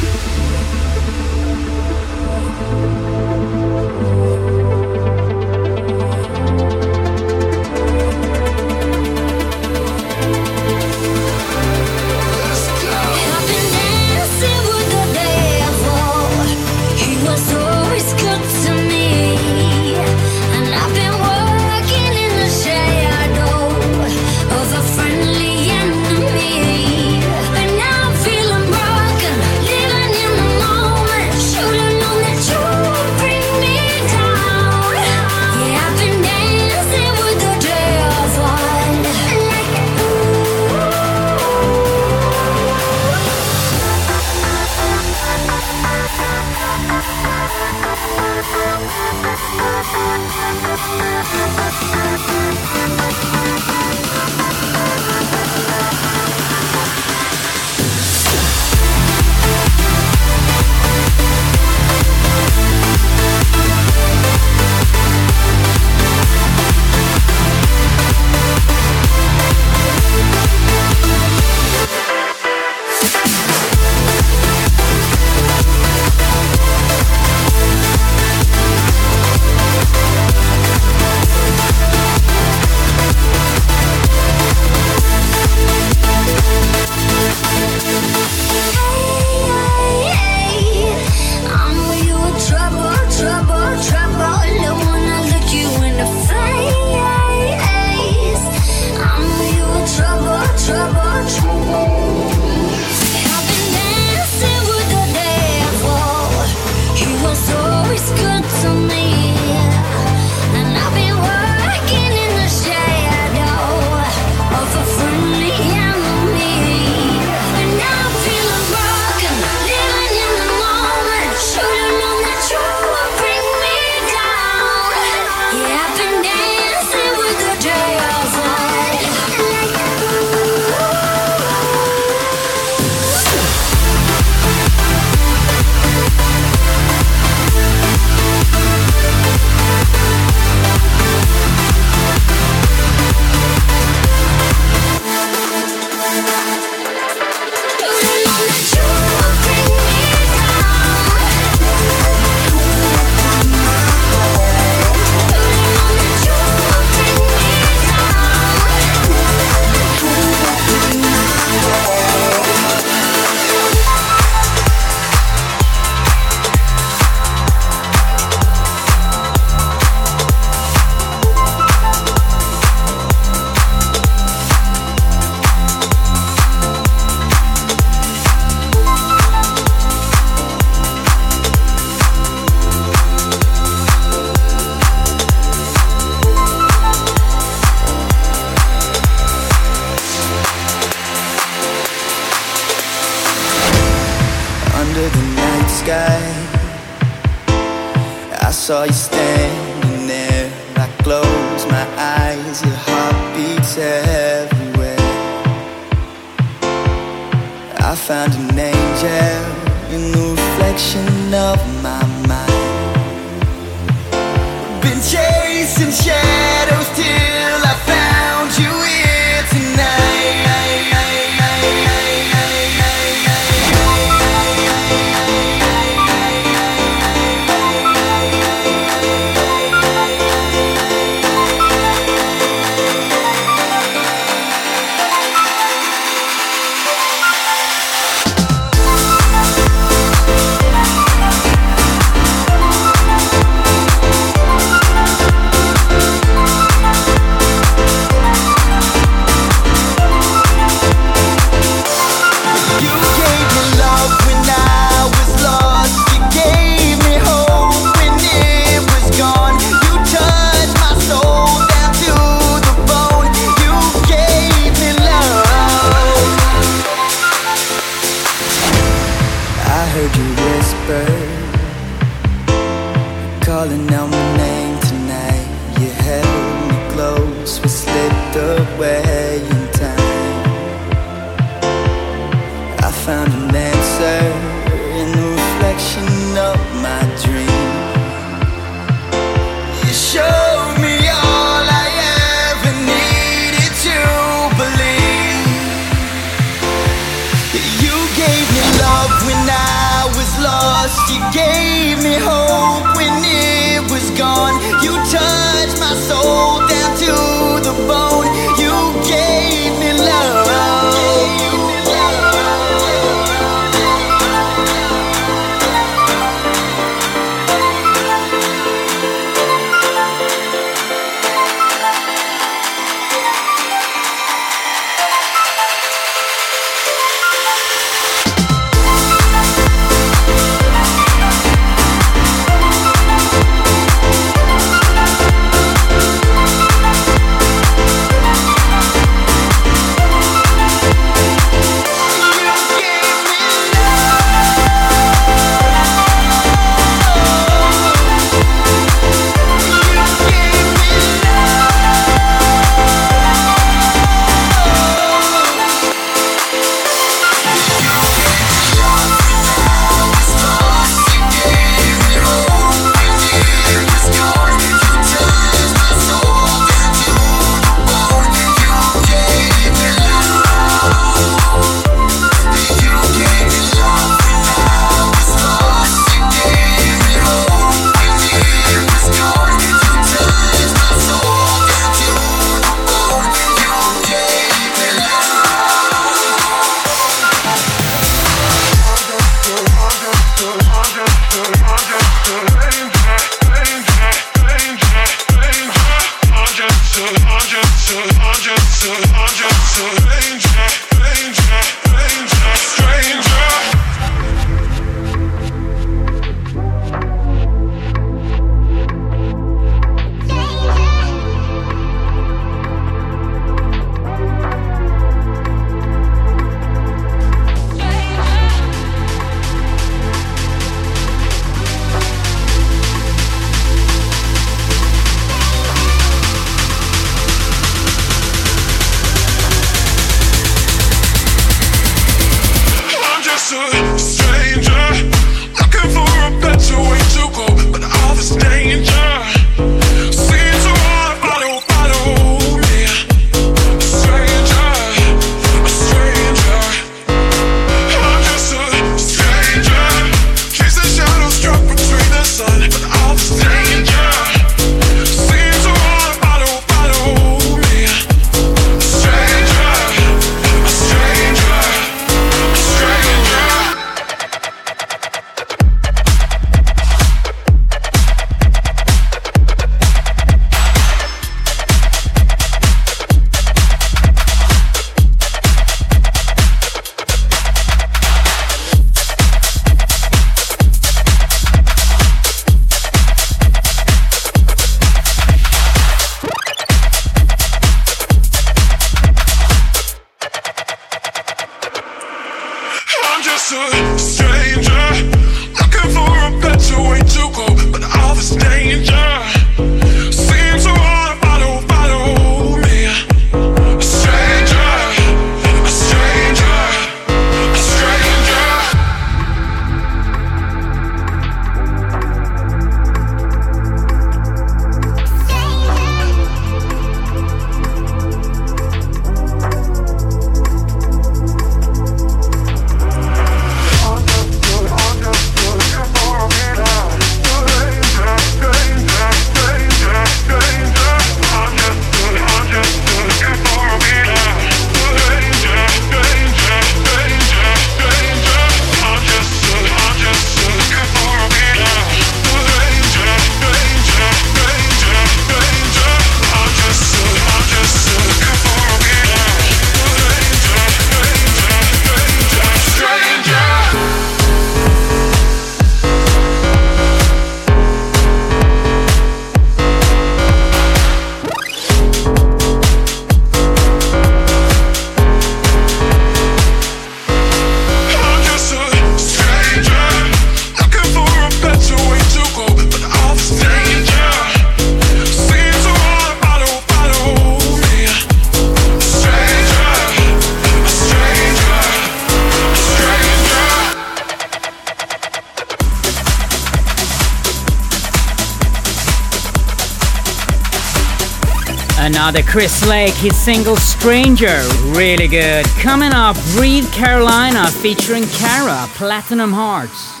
the 592.11 592.23
Chris 592.23 592.67
Lake, 592.67 592.93
his 592.95 593.15
single 593.15 593.55
Stranger, 593.55 594.41
really 594.75 595.07
good. 595.07 595.45
Coming 595.61 595.93
up, 595.93 596.15
Breathe 596.35 596.69
Carolina 596.71 597.47
featuring 597.47 598.03
Cara, 598.05 598.67
Platinum 598.73 599.31
Hearts. 599.31 600.00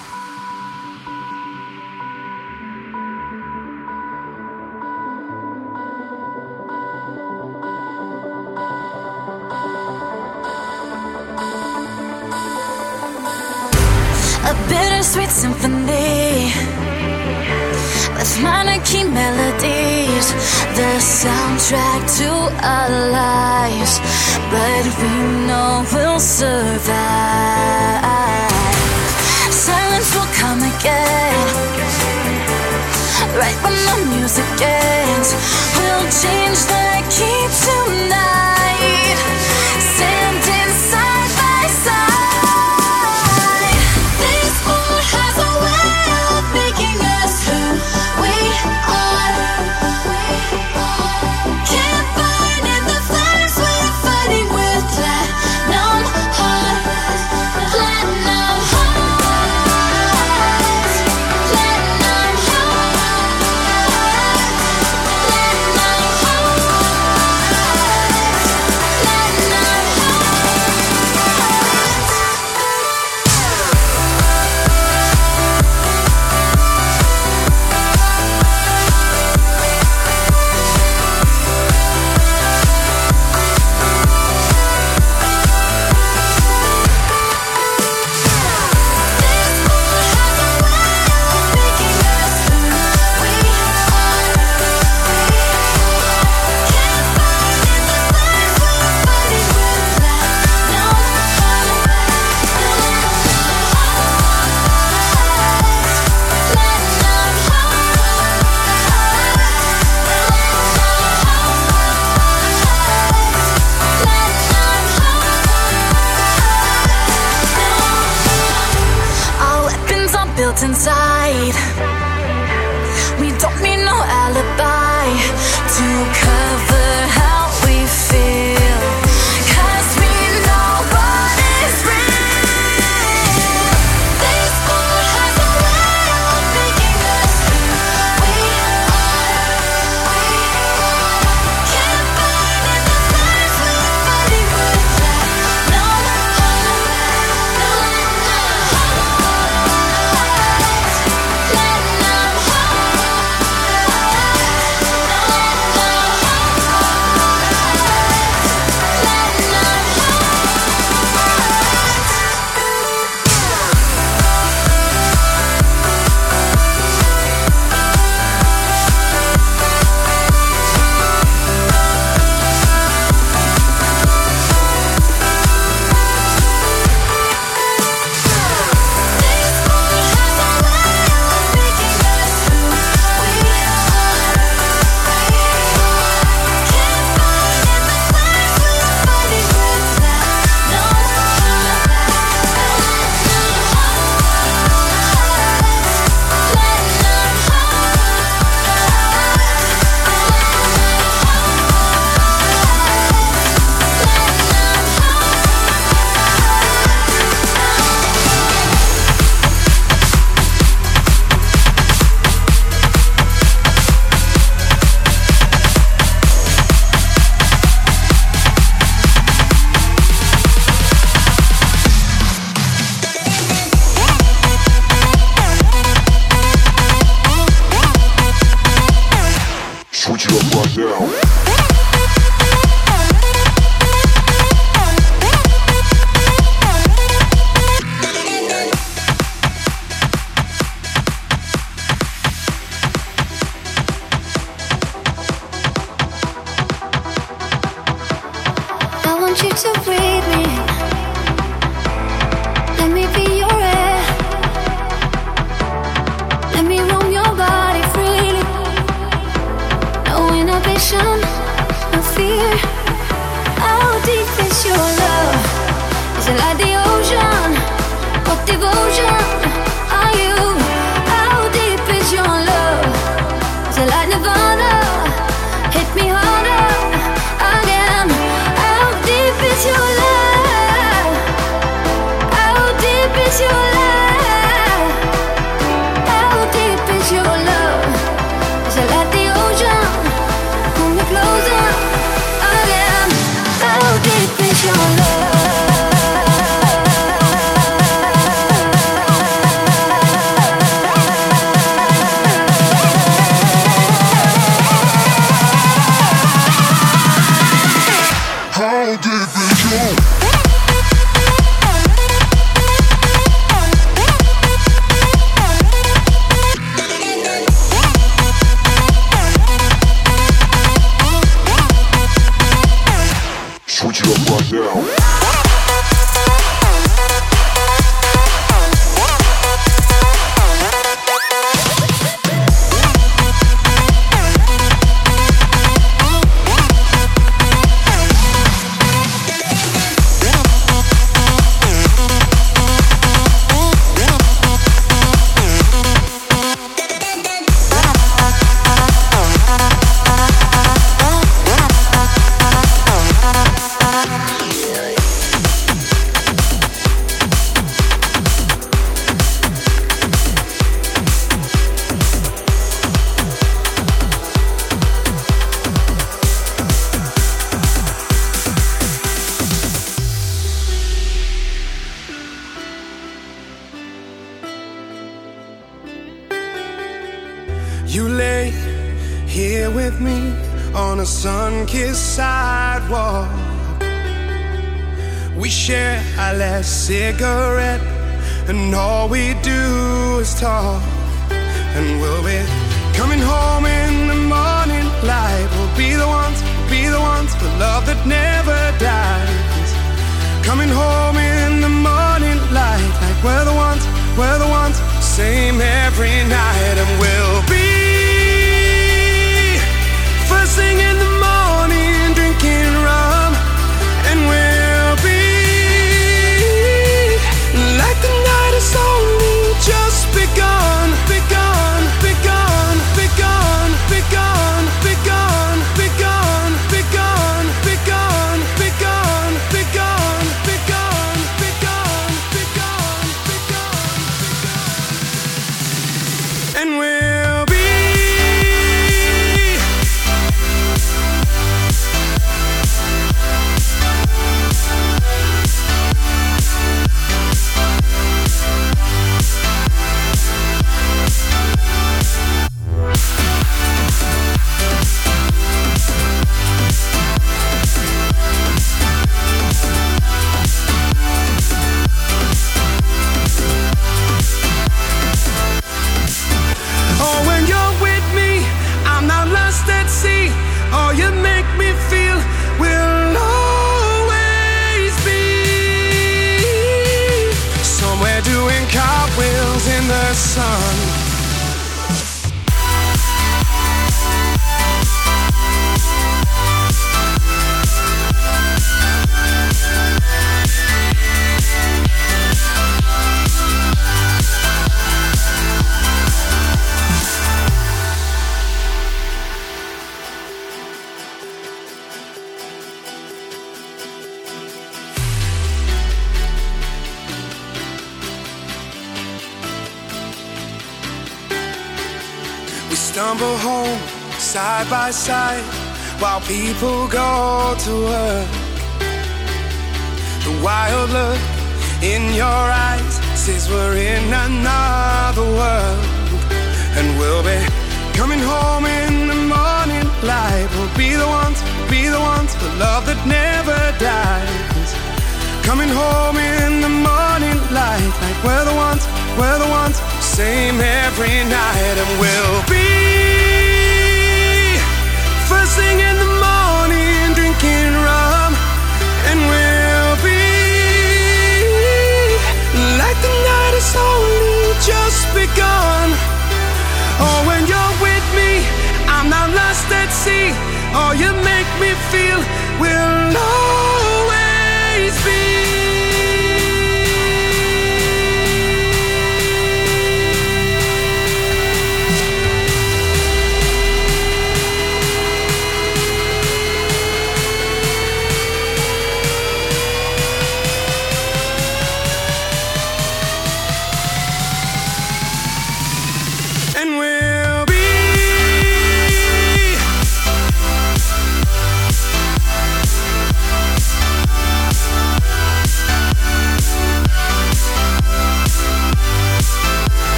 People 516.31 516.87
go 516.87 517.55
to 517.59 517.73
work. 517.83 518.00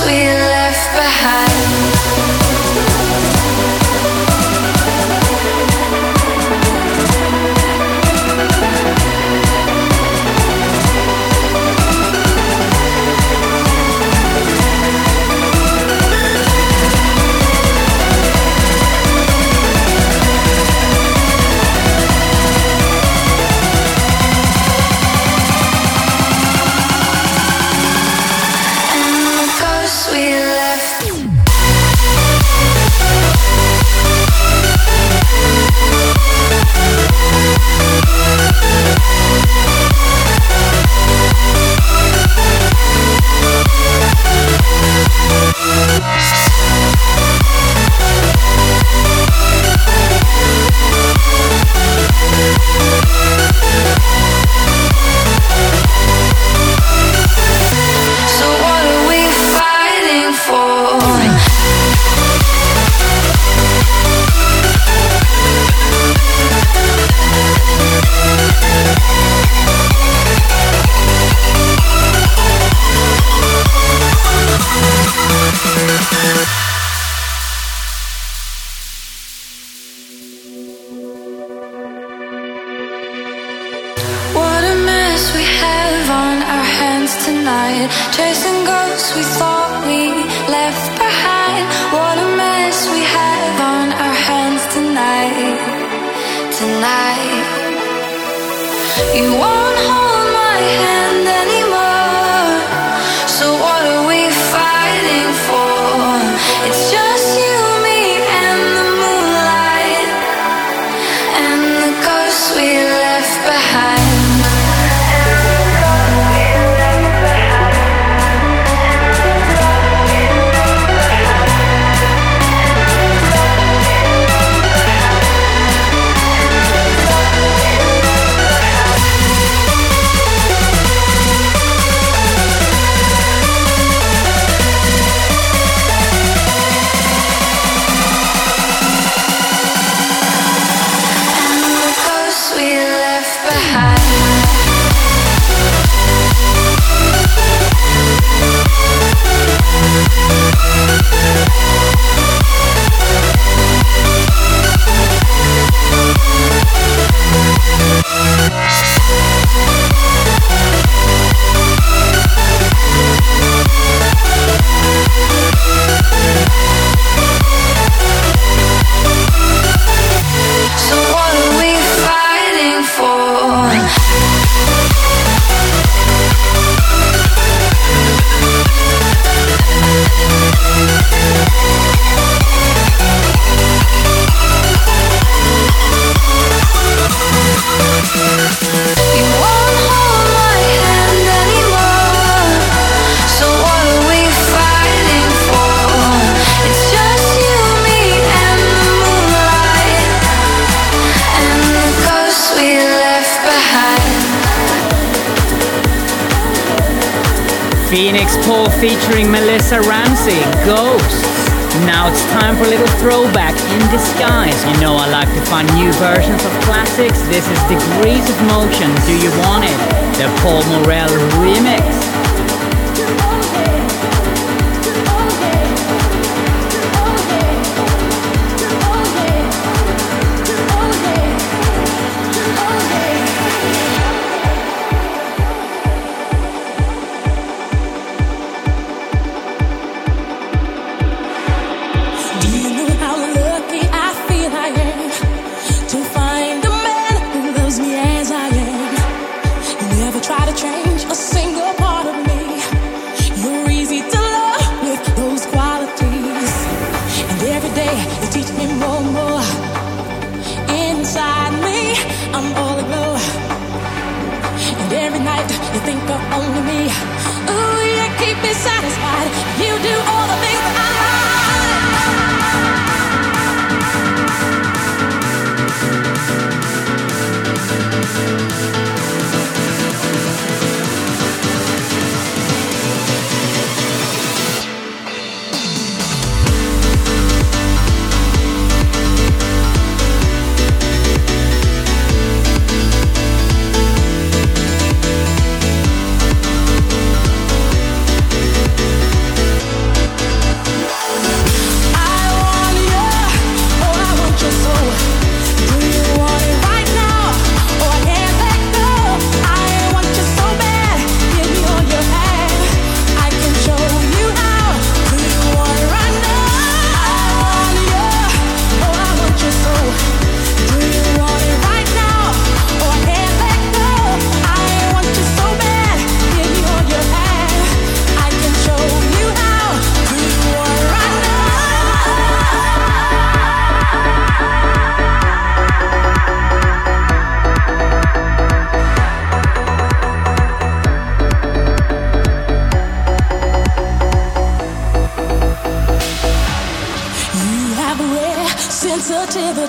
Ghosts 0.00 0.39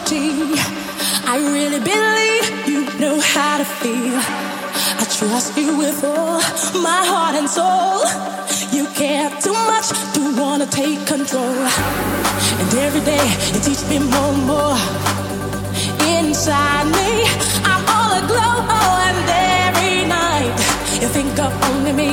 I 0.04 1.38
really 1.38 1.80
believe 1.80 2.68
you 2.68 3.00
know 3.00 3.20
how 3.20 3.60
to 3.60 3.66
feel. 3.66 4.18
I 5.00 5.06
trust 5.18 5.56
you 5.58 5.78
with 5.78 6.04
all 6.04 6.40
my 6.82 7.02
heart 7.06 7.36
and 7.36 7.50
soul. 7.50 8.02
You 8.72 8.88
care 8.96 9.30
too 9.42 9.54
much 9.54 9.90
to 10.14 10.22
wanna 10.42 10.66
take 10.66 11.06
control. 11.06 11.56
And 12.60 12.74
every 12.86 13.02
day 13.02 13.26
you 13.54 13.60
teach 13.62 13.84
me 13.90 14.00
more 14.00 14.34
and 14.34 14.46
more. 14.46 14.78
Inside 16.18 16.88
me, 16.98 17.12
I'm 17.72 17.84
all 17.96 18.12
aglow. 18.22 18.56
Oh, 18.78 19.08
and 19.08 19.22
every 19.70 20.06
night 20.06 20.56
you 21.02 21.08
think 21.08 21.38
of 21.40 21.52
only 21.70 21.94
me. 21.94 22.12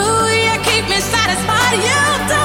Ooh, 0.00 0.26
you 0.46 0.54
keep 0.68 0.84
me 0.88 0.98
satisfied. 1.00 1.78
You. 1.88 2.37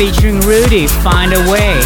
featuring 0.00 0.40
Rudy, 0.40 0.86
Find 0.86 1.34
a 1.34 1.50
Way. 1.52 1.78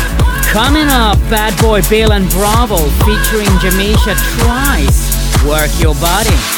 Coming 0.52 0.86
up, 0.86 1.18
Bad 1.28 1.60
Boy 1.60 1.82
Bill 1.90 2.12
and 2.12 2.30
Bravo 2.30 2.76
featuring 3.02 3.50
Jamisha 3.58 4.14
Trice, 4.38 5.44
Work 5.44 5.70
Your 5.82 5.96
Body. 5.96 6.53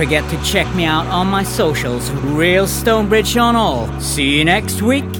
forget 0.00 0.26
to 0.30 0.42
check 0.42 0.66
me 0.74 0.86
out 0.86 1.06
on 1.08 1.26
my 1.26 1.42
socials, 1.42 2.10
Real 2.10 2.64
StoneBridge 2.64 3.38
on 3.38 3.54
all. 3.54 3.86
See 4.00 4.38
you 4.38 4.46
next 4.46 4.80
week. 4.80 5.19